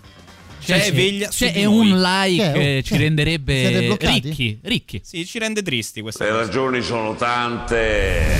[0.63, 1.91] C'è C'è, veglia c'è e noi.
[1.91, 2.77] un like Che?
[2.77, 4.99] eh, ci renderebbe ricchi, ricchi.
[5.03, 6.41] Sì, ci rende tristi questa Le cosa.
[6.45, 8.35] ragioni sono tante,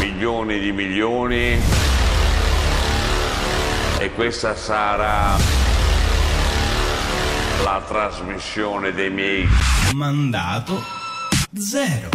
[0.00, 1.56] milioni di milioni,
[4.02, 5.36] e questa sarà
[7.62, 9.48] la trasmissione dei miei
[9.94, 10.82] mandato
[11.56, 12.08] zero.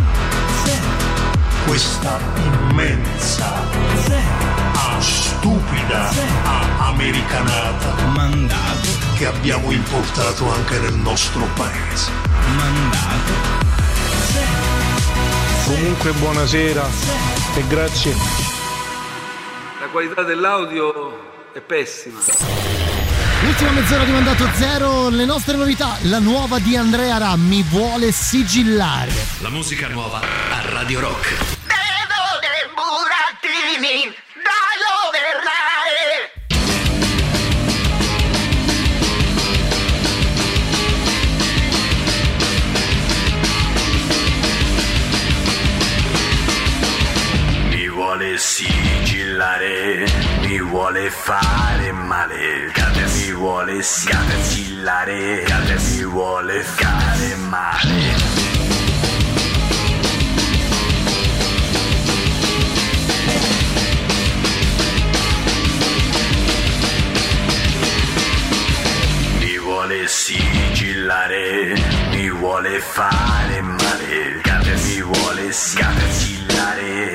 [1.66, 3.64] Questa immensa,
[4.74, 6.10] ah, stupida,
[6.44, 12.12] ah, americanata mandato che abbiamo importato anche nel nostro paese.
[12.58, 13.56] Mandato
[15.64, 16.86] Comunque buonasera
[17.56, 18.14] e grazie.
[19.80, 21.27] La qualità dell'audio
[21.58, 22.20] è pessima.
[23.42, 25.98] L'ultima mezz'ora di Mandato Zero, le nostre novità.
[26.04, 29.12] La nuova di Andrea Ra mi vuole sigillare.
[29.40, 31.56] La musica nuova a Radio Rock.
[32.76, 34.14] burattini
[34.44, 36.36] da governare.
[47.70, 57.36] Mi vuole sigillare, mi vuole fare male, cade mi vuole sigillare, cade mi vuole fare
[57.36, 58.16] male.
[69.40, 71.74] Mi vuole sigillare,
[72.12, 74.42] mi vuole fare male,
[74.86, 77.12] mi vuole sigillare,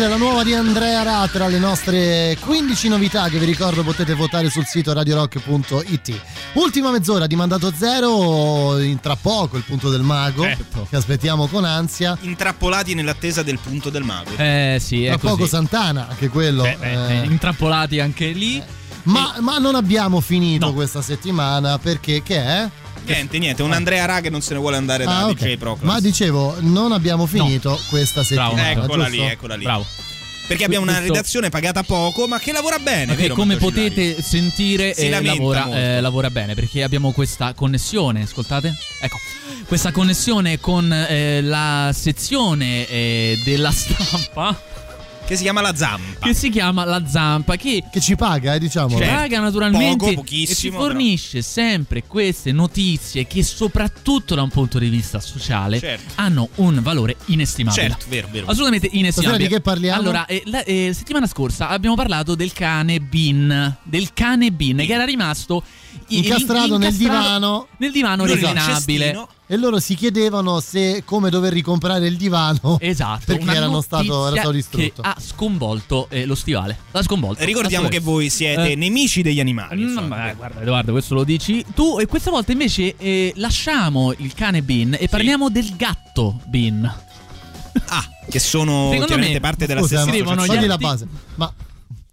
[0.00, 4.14] Gates, la nuova di Andrea Ra tra le nostre 15 novità che vi ricordo potete
[4.14, 6.20] votare sul sito radiorock.it.
[6.54, 10.86] Ultima mezz'ora di mandato zero, in tra poco il punto del mago, Certo.
[10.88, 12.16] che aspettiamo con ansia.
[12.22, 14.30] Intrappolati nell'attesa del punto del mago.
[14.36, 15.50] Eh sì, è Tra poco così.
[15.50, 16.62] Santana, anche quello.
[16.62, 17.24] Beh, beh, eh.
[17.26, 18.62] intrappolati anche lì.
[19.02, 22.70] Ma, ma non abbiamo finito questa settimana perché che è?
[23.04, 25.34] Niente, niente, un Andrea Ra che non se ne vuole andare da Ah, ok.
[25.34, 25.92] DJ Proclass.
[25.92, 28.70] Ma dicevo, non abbiamo finito questa settimana.
[28.70, 29.22] Eccola giusto?
[29.22, 29.64] lì, eccola lì.
[29.64, 29.86] Bravo.
[30.46, 33.36] Perché abbiamo una redazione pagata poco, ma che lavora bene, vero?
[33.36, 38.74] come potete sentire eh, lavora, eh, lavora bene perché abbiamo questa connessione, ascoltate?
[39.00, 39.16] Ecco,
[39.68, 44.60] questa connessione con eh, la sezione eh, della stampa
[45.30, 46.26] Che si chiama La Zampa.
[46.26, 48.96] che si chiama La Zampa che, Che ci paga, eh, diciamo.
[48.98, 54.48] ci paga naturalmente Poco, e ci pochissimo, fornisce sempre queste notizie che soprattutto da un
[54.48, 56.14] punto di vista sociale Certo.
[56.16, 57.90] hanno un valore inestimabile.
[57.90, 58.46] Certo, vero, vero.
[58.46, 59.12] Assolutamente inestimabile.
[59.12, 60.00] Stasera di che parliamo?
[60.00, 63.76] Allora, eh, la eh, settimana scorsa abbiamo parlato del cane Bin.
[63.84, 65.62] Del cane Bin che era rimasto
[66.08, 67.68] i- Incastrato nel divano.
[67.76, 69.26] Nel divano reclinabile.
[69.52, 72.78] E loro si chiedevano se come dover ricomprare il divano.
[72.80, 75.02] Esatto, Perché erano stato, era stato distrutto.
[75.02, 76.78] Ha sconvolto eh, lo stivale.
[76.92, 77.44] L'ha sconvolto.
[77.44, 79.82] Ricordiamo che voi siete Eh, nemici degli animali.
[79.82, 80.16] Mm, insomma.
[80.16, 84.62] ma guarda Edoardo, questo lo dici tu e questa volta invece eh, lasciamo il cane
[84.62, 86.84] Bin e parliamo del gatto Bin.
[87.86, 90.76] Ah, che sono Secondo chiaramente me- parte della Scusa, stessa ma scrivono togli gli la
[90.78, 91.08] base.
[91.34, 91.52] Ma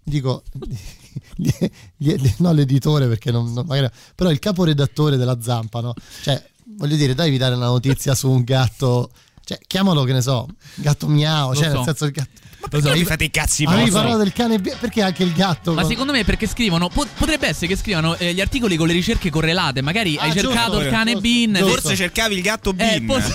[0.03, 0.41] dico,
[1.35, 1.49] gli-
[1.97, 5.93] gli- no, l'editore perché non, non- magari, però il caporedattore della Zampa, no?
[6.23, 6.43] Cioè,
[6.75, 9.09] voglio dire, dai, dare una notizia su un gatto.
[9.43, 10.45] Cioè, chiamalo che ne so,
[10.75, 11.75] gatto miau, Lo cioè, so.
[11.75, 12.29] nel senso il gatto.
[12.59, 13.99] Ma perché non vi fate i cazzi Avevi vostri?
[13.99, 15.73] parlato del cane, perché anche il gatto?
[15.73, 18.87] Ma con- secondo me perché scrivono po- potrebbe essere che scrivano eh, gli articoli con
[18.87, 21.27] le ricerche correlate, magari Ah, hai giusto, cercato il cane giusto.
[21.27, 21.69] Bin Giusto.
[21.79, 23.05] Forse cercavi il gatto Eh, Bin.
[23.05, 23.31] poss-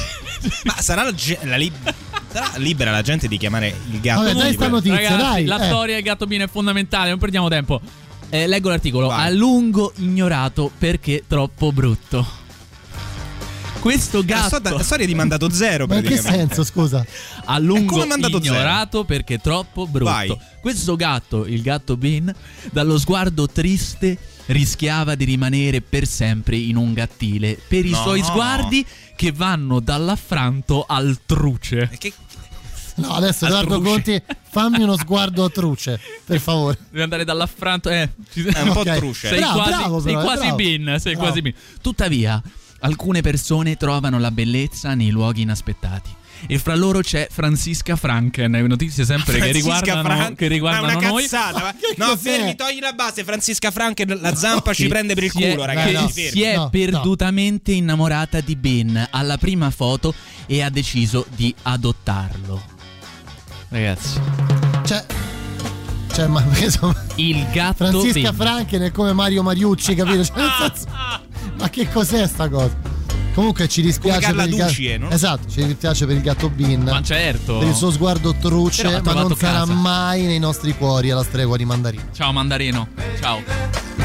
[0.64, 1.14] Ma sarà, la,
[1.44, 1.94] la lib-
[2.30, 4.52] sarà libera la gente di chiamare il gatto Vabbè, dai, Bin?
[4.54, 5.44] sta notizia, Ragazzi, dai.
[5.46, 5.66] la eh.
[5.66, 7.80] storia del gatto Bin è fondamentale, non perdiamo tempo.
[8.28, 9.06] Eh, leggo l'articolo.
[9.06, 9.26] Vai.
[9.26, 12.40] A lungo ignorato perché troppo brutto.
[13.82, 17.04] Questo La, gatto storia- la storia di mandato zero Ma in che senso, scusa?
[17.46, 18.54] a lungo come mandato zero?
[18.54, 20.10] ignorato perché troppo brutto.
[20.10, 20.38] Vai.
[20.60, 22.32] Questo gatto, il gatto Bin,
[22.70, 28.02] dallo sguardo triste rischiava di rimanere per sempre in un gattile per i No.
[28.02, 28.86] suoi sguardi
[29.16, 31.88] che vanno dall'affranto al truce.
[31.90, 32.12] E che-
[32.96, 33.92] No, adesso Edoardo Altruce.
[34.20, 36.78] Conti, fammi uno sguardo a truce, per favore.
[36.90, 38.02] Devi andare dall'affranto, eh.
[38.32, 38.96] È un po' Ok.
[38.96, 39.28] truce.
[39.28, 41.18] Sei Bravo, quasi, bravo, sei però, quasi bin, sei Bravo.
[41.26, 41.54] quasi bin.
[41.80, 42.40] Tuttavia,
[42.82, 46.10] alcune persone trovano la bellezza nei luoghi inaspettati.
[46.48, 50.96] E fra loro c'è Francisca Franken, notizie sempre che Francisca riguardano, Frank- che riguardano ma
[50.98, 51.22] una noi.
[51.22, 52.18] cazzata, ma- che no, cos'è?
[52.18, 53.22] fermi, togli la base.
[53.22, 55.90] Francisca Frank, la zampa ci Che prende per il si è- culo, ragazzi.
[55.92, 56.08] Eh, no.
[56.08, 56.70] Si è No, no.
[56.70, 60.12] perdutamente innamorata di Ben alla prima foto
[60.46, 62.60] e ha deciso di adottarlo.
[63.68, 64.20] Ragazzi,
[64.84, 65.06] Cioè,
[66.12, 68.34] cioè ma insomma, il gatto Francisca Ben.
[68.34, 70.24] Franken è come Mario Mariucci, capito?
[70.24, 71.30] Cioè, nel senso-
[71.62, 72.76] ma che cos'è sta cosa?
[73.34, 74.68] Comunque ci dispiace per il gatto.
[74.70, 75.10] Ducie, no?
[75.10, 76.82] Esatto, ci dispiace per il gatto Bin.
[76.82, 77.58] Ma certo.
[77.58, 79.72] Per il suo sguardo truce, ma non sarà casa.
[79.72, 82.08] mai nei nostri cuori alla stregua di Mandarino.
[82.12, 82.88] Ciao Mandarino.
[83.20, 84.01] Ciao.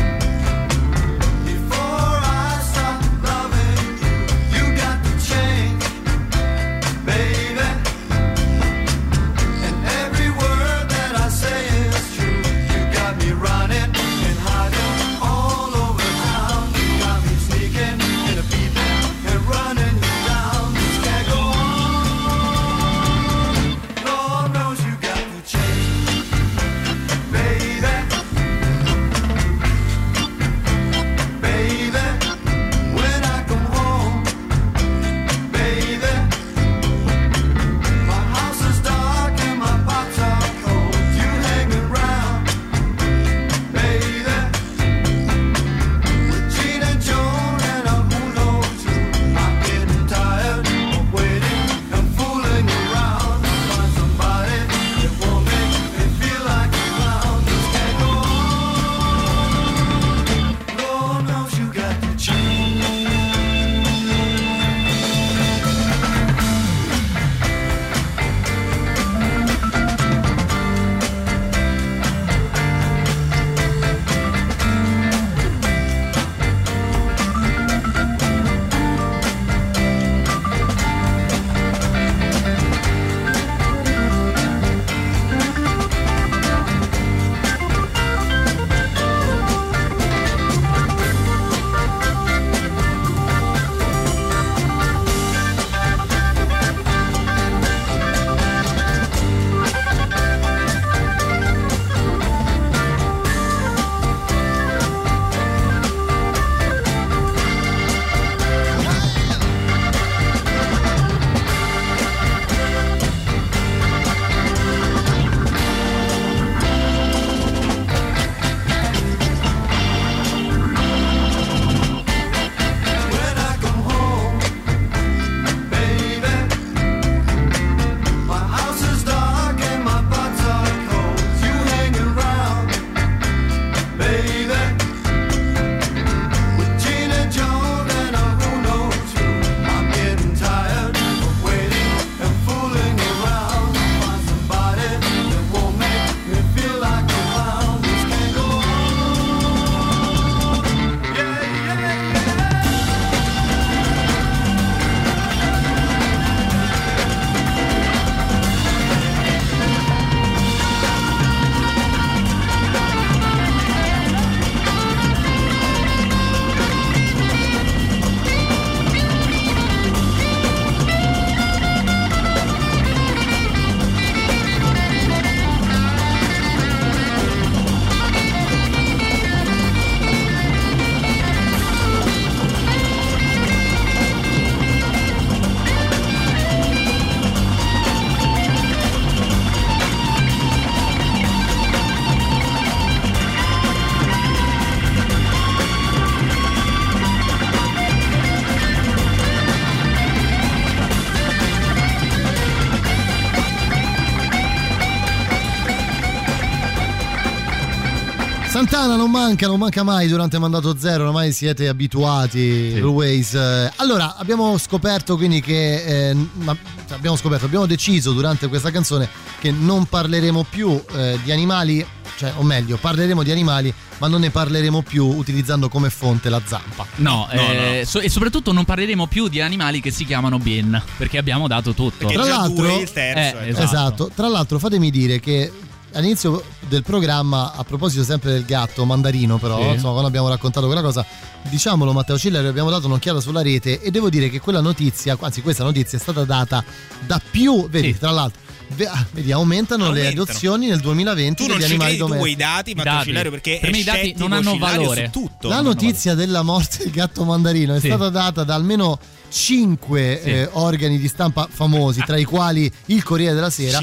[208.78, 212.78] Santana non manca, non manca mai durante Mandato Zero, ormai siete abituati, Sì.
[212.78, 213.34] always.
[213.34, 216.56] Eh, Allora, abbiamo scoperto quindi che, eh, ma-
[216.88, 219.10] cioè, abbiamo scoperto, abbiamo deciso durante questa canzone
[219.40, 221.84] che non parleremo più eh, di animali,
[222.18, 226.42] cioè, o meglio, parleremo di animali, ma non ne parleremo più utilizzando come fonte la
[226.46, 226.86] zampa.
[226.98, 231.18] No, eh, so- e soprattutto non parleremo più di animali che si chiamano bien, perché
[231.18, 232.06] abbiamo dato tutto.
[232.06, 234.12] Tra l'altro, Eh, esatto.
[234.14, 235.52] Tra l'altro, fatemi dire che
[235.98, 239.68] all'inizio del programma, a proposito sempre del gatto mandarino, però, Sì.
[239.74, 241.06] insomma, quando abbiamo raccontato quella cosa,
[241.50, 245.42] diciamolo, Matteo Cillari, abbiamo dato un'occhiata sulla rete e devo dire che quella notizia, anzi,
[245.42, 246.64] questa notizia è stata data
[247.06, 248.42] da più, vedi, tra l'altro.
[248.86, 250.22] ah, Vedi, aumentano, le Aumentano.
[250.24, 252.36] adozioni nel 2020 Tu non degli animali credi tu domestici.
[252.36, 253.06] quei dati, Matteo dati.
[253.06, 255.10] Cillario, perché Per me i dati non hanno valore.
[255.10, 255.48] tutto.
[255.48, 257.88] La notizia della morte del gatto mandarino è Sì.
[257.88, 259.00] stata data da almeno
[259.30, 260.30] cinque Sì.
[260.30, 263.80] eh, organi di stampa famosi, tra i quali il Corriere della Sera.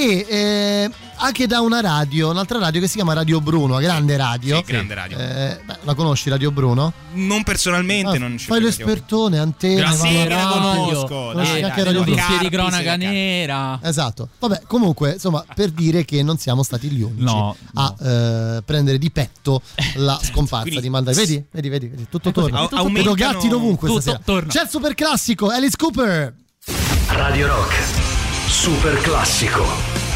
[0.00, 4.58] E eh, anche da una radio, un'altra radio che si chiama Radio Bruno, grande radio.
[4.58, 5.18] Sì, grande radio.
[5.18, 6.92] Eh, beh, la conosci Radio Bruno?
[7.14, 11.82] Non personalmente, Ah, non ci fai l'espertone, antenne, Grazie, va la conosco, Conosci dai, anche
[11.82, 12.22] dai, Radio Bruno.
[12.40, 13.80] Di cronaca la- nera.
[13.82, 14.28] Esatto.
[14.38, 18.98] Vabbè, comunque, insomma, per dire che non siamo stati gli unici No, a eh, prendere
[18.98, 19.60] di petto
[19.96, 21.22] la scomparsa Quindi- di Mandarino.
[21.24, 22.58] Vedi, vedi, vedi, vedi, tutto così, torna.
[22.60, 24.22] au- Vedo aumentano- gatti dovunque tutto stasera.
[24.24, 24.48] torna.
[24.52, 26.34] C'è il super classico, Alice Cooper.
[27.08, 28.17] Radio Rock.
[28.48, 30.07] Super classico.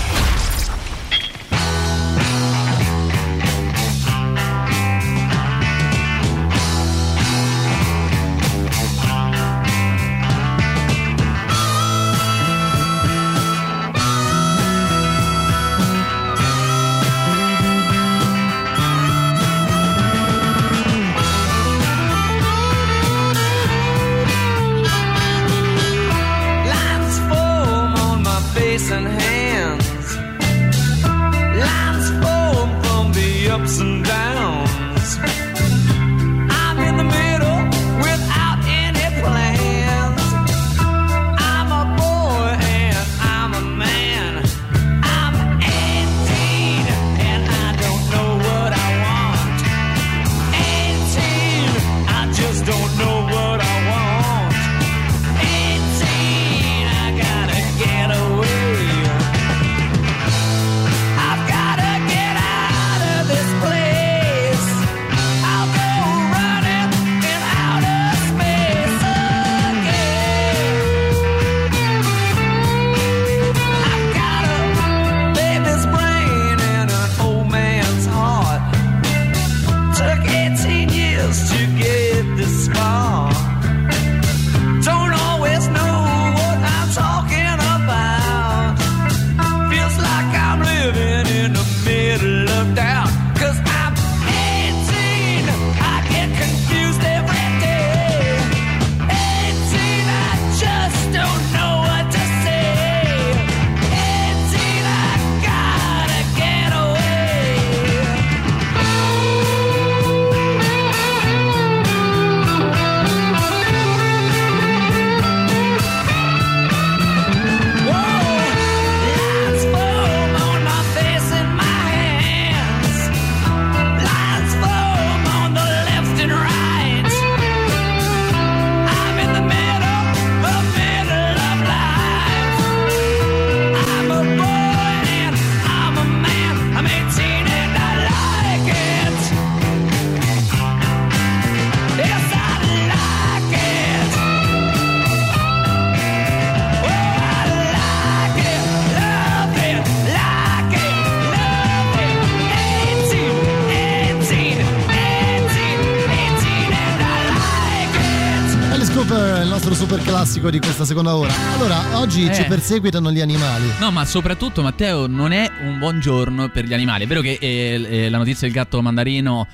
[160.43, 161.33] Classico di questa seconda ora.
[161.55, 162.35] Allora, oggi Eh.
[162.35, 163.71] ci perseguitano gli animali.
[163.79, 167.05] No, ma soprattutto Matteo non è un buon giorno per gli animali.
[167.05, 169.47] È vero che eh, eh, la notizia del gatto mandarino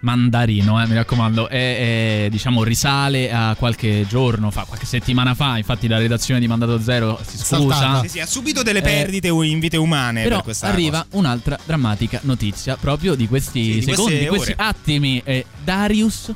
[0.00, 5.56] mandarino, eh, mi raccomando, è, è, diciamo risale a qualche giorno fa, qualche settimana fa,
[5.56, 8.02] infatti la redazione di Mandato Zero si scusa.
[8.02, 11.58] Sì, sì, ha subito delle Eh, perdite in vite umane Però per questa arriva un'altra
[11.64, 15.22] drammatica notizia proprio di questi Sì, di secondi, di questi attimi.
[15.24, 16.30] Eh, Darius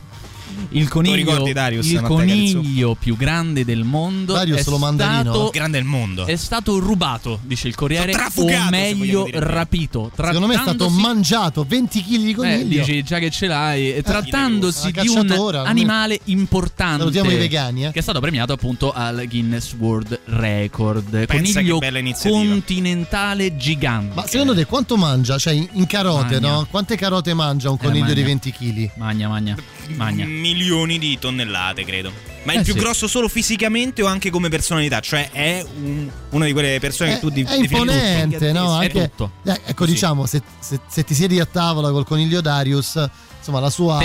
[0.70, 5.32] Il coniglio, ricordi, Darius, il coniglio più grande del mondo Darius è lo mandarino?
[5.32, 6.26] stato, Grande del mondo.
[6.26, 10.10] è stato rubato, dice il Corriere, o meglio rapito.
[10.14, 12.84] Secondo me è stato Trattandosi- mangiato 20 kg di Eh, coniglio.
[12.84, 17.86] dici già che ce l'hai, e trattandosi Una di un animale importante Salutiamo i vegani,
[17.86, 17.90] eh.
[17.90, 21.26] che è stato premiato appunto al Guinness World Record.
[21.26, 21.78] Pensa Coniglio
[22.18, 24.14] continentale gigante.
[24.14, 25.38] Ma secondo te quanto mangia?
[25.38, 26.50] Cioè in carote, Magna.
[26.52, 26.66] no?
[26.70, 28.14] Quante carote mangia un coniglio magna.
[28.14, 28.90] di 20 kg?
[28.96, 29.56] Magna, magna,
[29.96, 30.24] magna.
[30.58, 32.37] Milioni di tonnellate, credo.
[32.44, 32.78] Ma è Eh il più sì.
[32.78, 35.00] grosso solo fisicamente o anche come personalità?
[35.00, 38.80] Cioè è un- una di quelle persone che tu di- È definisci imponente, no?
[38.80, 39.30] È Anche, tutto.
[39.44, 43.06] eh, ecco, diciamo, se, se- se ti siedi a tavola col coniglio Darius,
[43.38, 43.98] insomma, la sua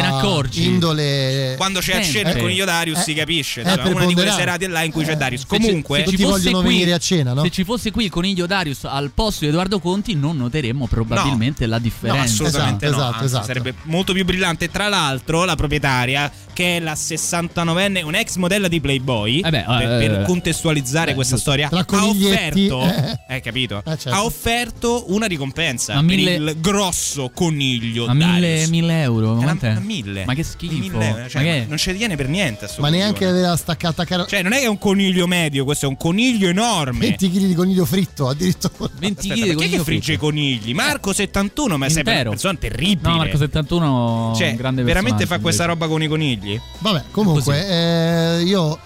[0.51, 1.53] indole.
[1.57, 3.61] Quando c'è a cena il coniglio Darius Eh, si capisce.
[3.61, 5.41] è Insomma, una di quelle serate là in cui c'è Darius.
[5.41, 7.43] Se ci- Comunque, se ci vogliono qui- venire a cena, no?
[7.43, 11.65] Se ci fosse qui il coniglio Darius al posto di Edoardo Conti, non noteremmo probabilmente
[11.65, 12.23] la No, differenza.
[12.23, 13.03] assolutamente Esatto, no.
[13.07, 13.45] esatto, anzi, esatto.
[13.45, 14.69] Sarebbe molto più brillante.
[14.69, 19.81] Tra l'altro, la proprietaria, che è la 69enne, un'ex modella di Playboy, Eh beh, per,
[19.91, 23.19] eh, per eh, contestualizzare eh, questa storia, ha offerto, eh.
[23.27, 23.77] hai capito?
[23.85, 24.09] Eh, certo.
[24.11, 28.05] Ha offerto una ricompensa Ma per mille- il grosso coniglio.
[28.07, 29.35] Ma mille, mille euro?
[29.35, 30.25] Ma ma mille.
[30.25, 30.73] Ma che schifo.
[30.73, 32.65] Mille euro, cioè, ma che Non ci tiene per niente.
[32.65, 35.85] a Ma neanche aveva staccata cara- Cioè, non è che è un coniglio medio, questo
[35.85, 36.99] è un coniglio enorme.
[36.99, 38.89] 20 kg di coniglio fritto, addirittura.
[38.97, 40.73] 20 Aspetta, kg di perché che coniglio frigge i conigli?
[40.73, 42.29] Marco 71, ma sei per una Intero.
[42.31, 43.09] persona terribile.
[43.09, 46.59] No, Marco 71 Cioè, un grande veramente fa questa roba con i conigli?
[46.79, 48.12] Vabbè, comunque, eh,
[48.45, 48.79] io.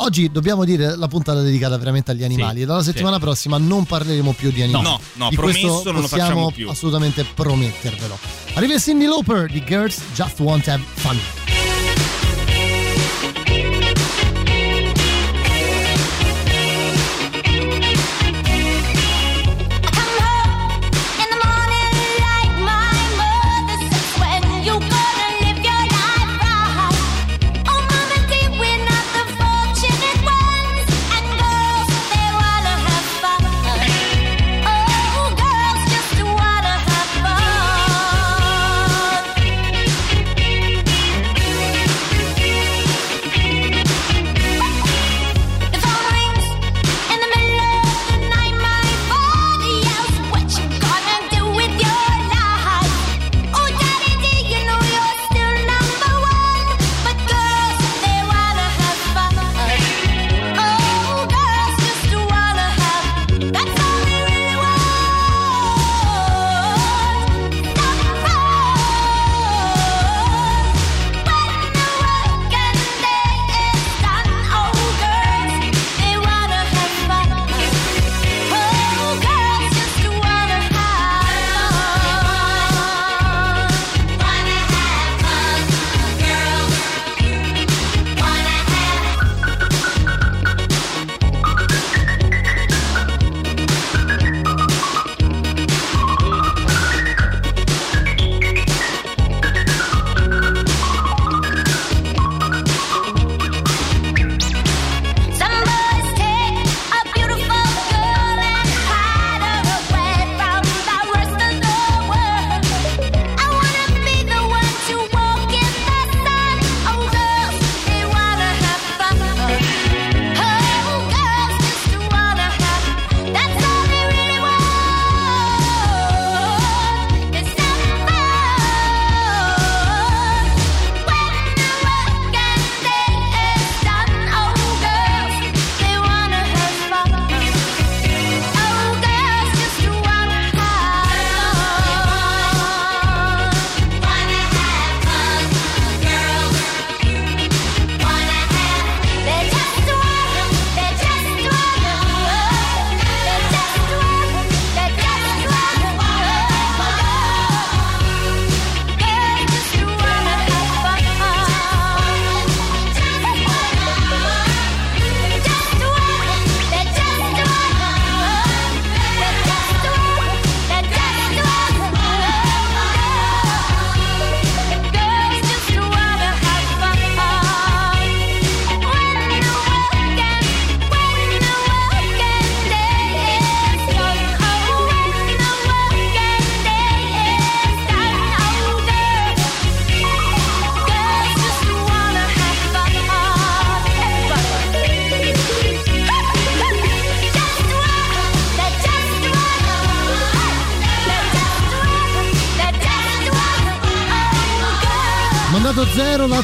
[0.00, 2.60] Oggi dobbiamo dire la puntata dedicata veramente agli animali.
[2.60, 2.90] Sì, Dalla sì.
[2.90, 4.84] settimana prossima non parleremo più di animali.
[4.84, 6.68] No, no, di promesso non lo facciamo più.
[6.68, 8.18] assolutamente promettervelo.
[8.54, 11.57] Arriva Cindy Lauper di Girls Just Want to Have Fun.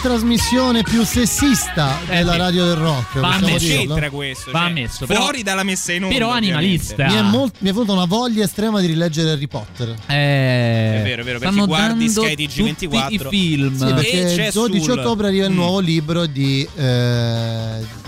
[0.08, 3.18] Trasmissione più sessista della radio del rock.
[3.20, 3.66] Va ammesso.
[3.66, 4.50] c'entra questo?
[4.50, 6.14] Va Cioè, ammesso, però- fuori dalla messa in onda.
[6.14, 7.06] però animalista.
[7.06, 9.88] Mi è, molt- mi è venuta una voglia estrema di rileggere Harry Potter.
[10.06, 13.16] Eh, È vero, è vero, perché stanno guardi dando Sky TG24.
[13.22, 13.76] tutti i film.
[13.78, 15.56] Sì, E perché il 12 sul- ottobre arriva il Mm.
[15.56, 18.02] nuovo libro di eh,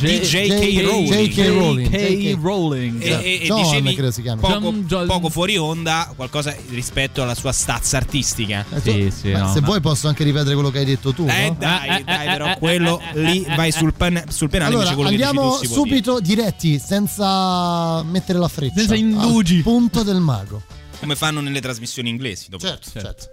[0.00, 0.82] Di J.K.
[0.84, 1.08] Rowling.
[1.12, 1.48] J.K.
[1.48, 1.88] Rowling.
[1.90, 2.38] J.K.
[2.40, 3.02] Rowling.
[3.02, 4.40] E, e- e John, dicevi credo si chiami.
[4.40, 8.64] poco, fuori onda qualcosa rispetto alla sua stazza artistica.
[8.70, 9.66] Eh, tu- Sì, sì, no, se no.
[9.66, 11.26] vuoi posso anche ripetere quello che hai detto tu.
[11.28, 11.56] Eh no?
[11.58, 18.02] dai, dai, però quello lì vai sul, pen- sul penale Allora, andiamo subito diretti, senza
[18.04, 18.78] mettere la freccia.
[18.78, 19.56] Senza indugi.
[19.56, 20.62] Al punto del mago.
[21.00, 22.46] come fanno nelle trasmissioni inglesi.
[22.48, 22.64] Dopo.
[22.66, 23.26] Certo, certo.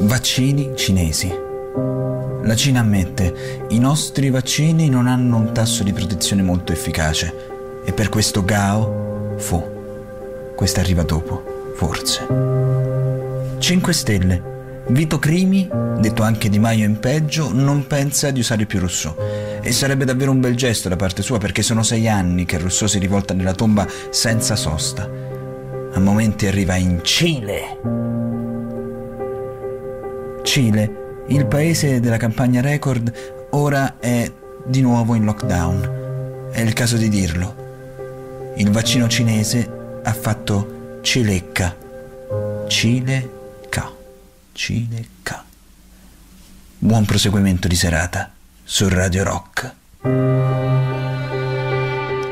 [0.00, 1.45] Vaccini cinesi.
[2.42, 7.92] La Cina ammette, i nostri vaccini non hanno un tasso di protezione molto efficace e
[7.92, 10.54] per questo Gao fu.
[10.54, 12.26] Questa arriva dopo, forse.
[13.58, 14.54] 5 Stelle.
[14.88, 19.14] Vito Crimi, detto anche Di Maio in peggio, non pensa di usare più Rousseau.
[19.60, 22.88] E sarebbe davvero un bel gesto da parte sua perché sono sei anni che Rousseau
[22.88, 25.10] si rivolta nella tomba senza sosta.
[25.92, 27.78] A momenti arriva in Cile.
[30.42, 34.30] Cile, il paese della campagna record, ora è
[34.64, 36.50] di nuovo in lockdown.
[36.52, 38.54] È il caso di dirlo.
[38.56, 41.76] Il vaccino cinese ha fatto cilecca.
[42.68, 43.92] Cilecca.
[44.52, 45.44] Cilecca.
[46.78, 48.30] Buon proseguimento di serata
[48.62, 49.74] su Radio Rock.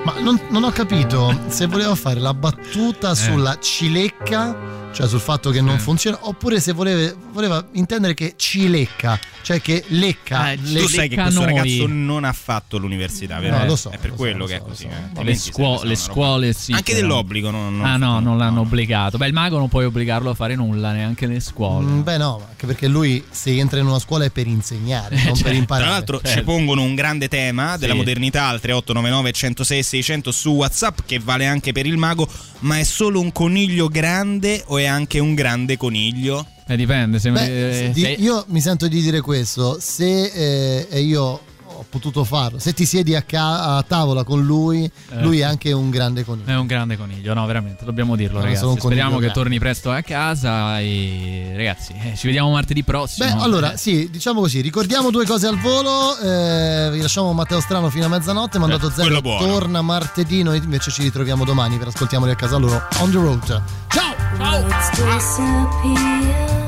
[0.04, 4.54] Ma non, non ho capito se voleva fare la battuta sulla cilecca,
[4.94, 9.84] cioè sul fatto che non funziona, oppure se voleva, voleva intendere che cilecca, cioè che
[9.88, 10.52] lecca.
[10.52, 11.54] Eh, le- Tu sai che lecca questo noi.
[11.54, 13.58] ragazzo non ha fatto l'università, vero?
[13.58, 14.88] No, lo so, È per lo so, quello lo che so, è così.
[15.14, 15.20] so.
[15.20, 15.24] eh.
[15.24, 16.72] Le, scuo- le scuole sì.
[16.72, 17.06] Anche però.
[17.06, 18.60] dell'obbligo, no, no, ah no, no, non l'hanno no.
[18.62, 19.18] obbligato.
[19.18, 21.84] Beh, il mago non puoi obbligarlo a fare nulla, neanche le scuole.
[21.86, 25.38] Mm, Beh no, anche perché lui se entra in una scuola è per insegnare, non
[25.40, 25.84] per imparare.
[25.86, 26.44] Tra l'altro ci certo.
[26.44, 27.98] pongono un grande tema della Sì.
[27.98, 32.28] modernità al 3899 106 600 su WhatsApp che vale anche per il mago,
[32.60, 36.46] ma è solo un coniglio grande o è anche un grande coniglio?
[36.66, 37.18] Eh, dipende.
[37.18, 41.40] Se, Beh, eh, di- se- io mi sento di dire questo, se eh, e io
[41.76, 45.22] ho potuto farlo, se ti siedi a, ca- a tavola con lui, Eh.
[45.22, 46.50] lui è anche un grande coniglio.
[46.50, 48.74] È un grande coniglio, no, veramente, dobbiamo dirlo, No, ragazzi.
[48.78, 50.80] Speriamo che torni presto a casa.
[50.80, 53.26] E ragazzi, eh, ci vediamo martedì prossimo.
[53.34, 57.60] Beh, allora, Eh, sì, diciamo così, ricordiamo due cose al volo, eh, vi lasciamo Matteo
[57.60, 61.88] Strano fino a mezzanotte, mandato Eh, zero, torna martedì, noi invece ci ritroviamo domani per
[61.88, 63.62] ascoltiamoli a casa loro on the road.
[63.88, 64.12] Ciao!
[64.38, 66.63] Words disappear.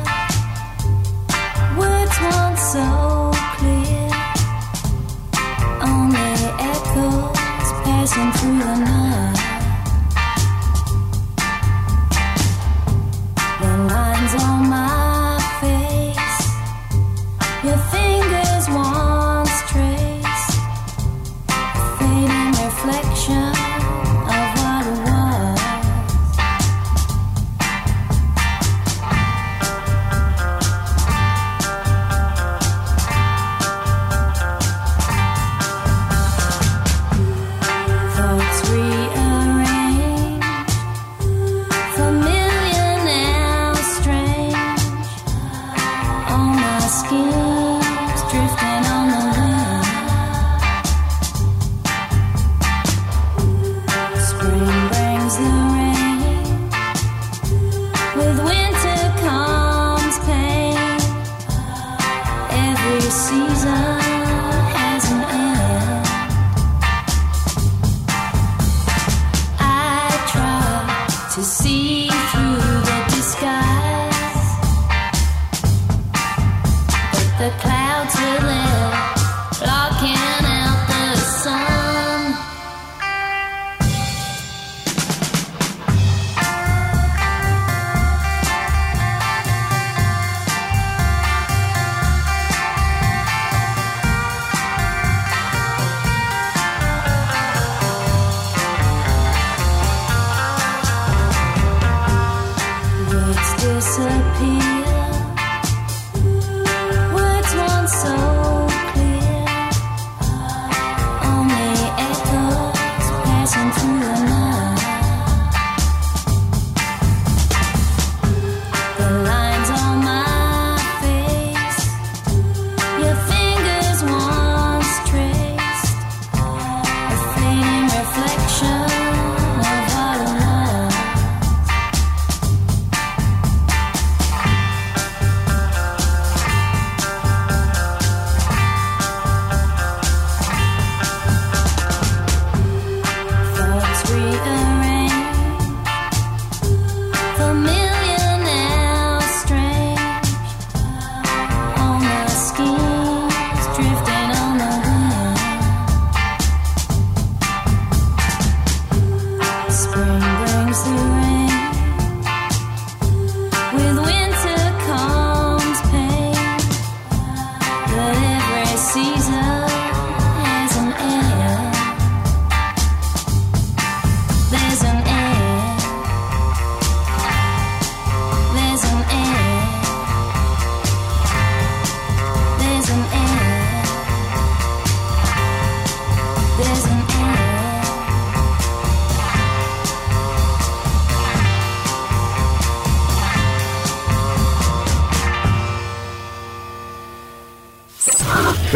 [8.16, 9.05] 远去了吗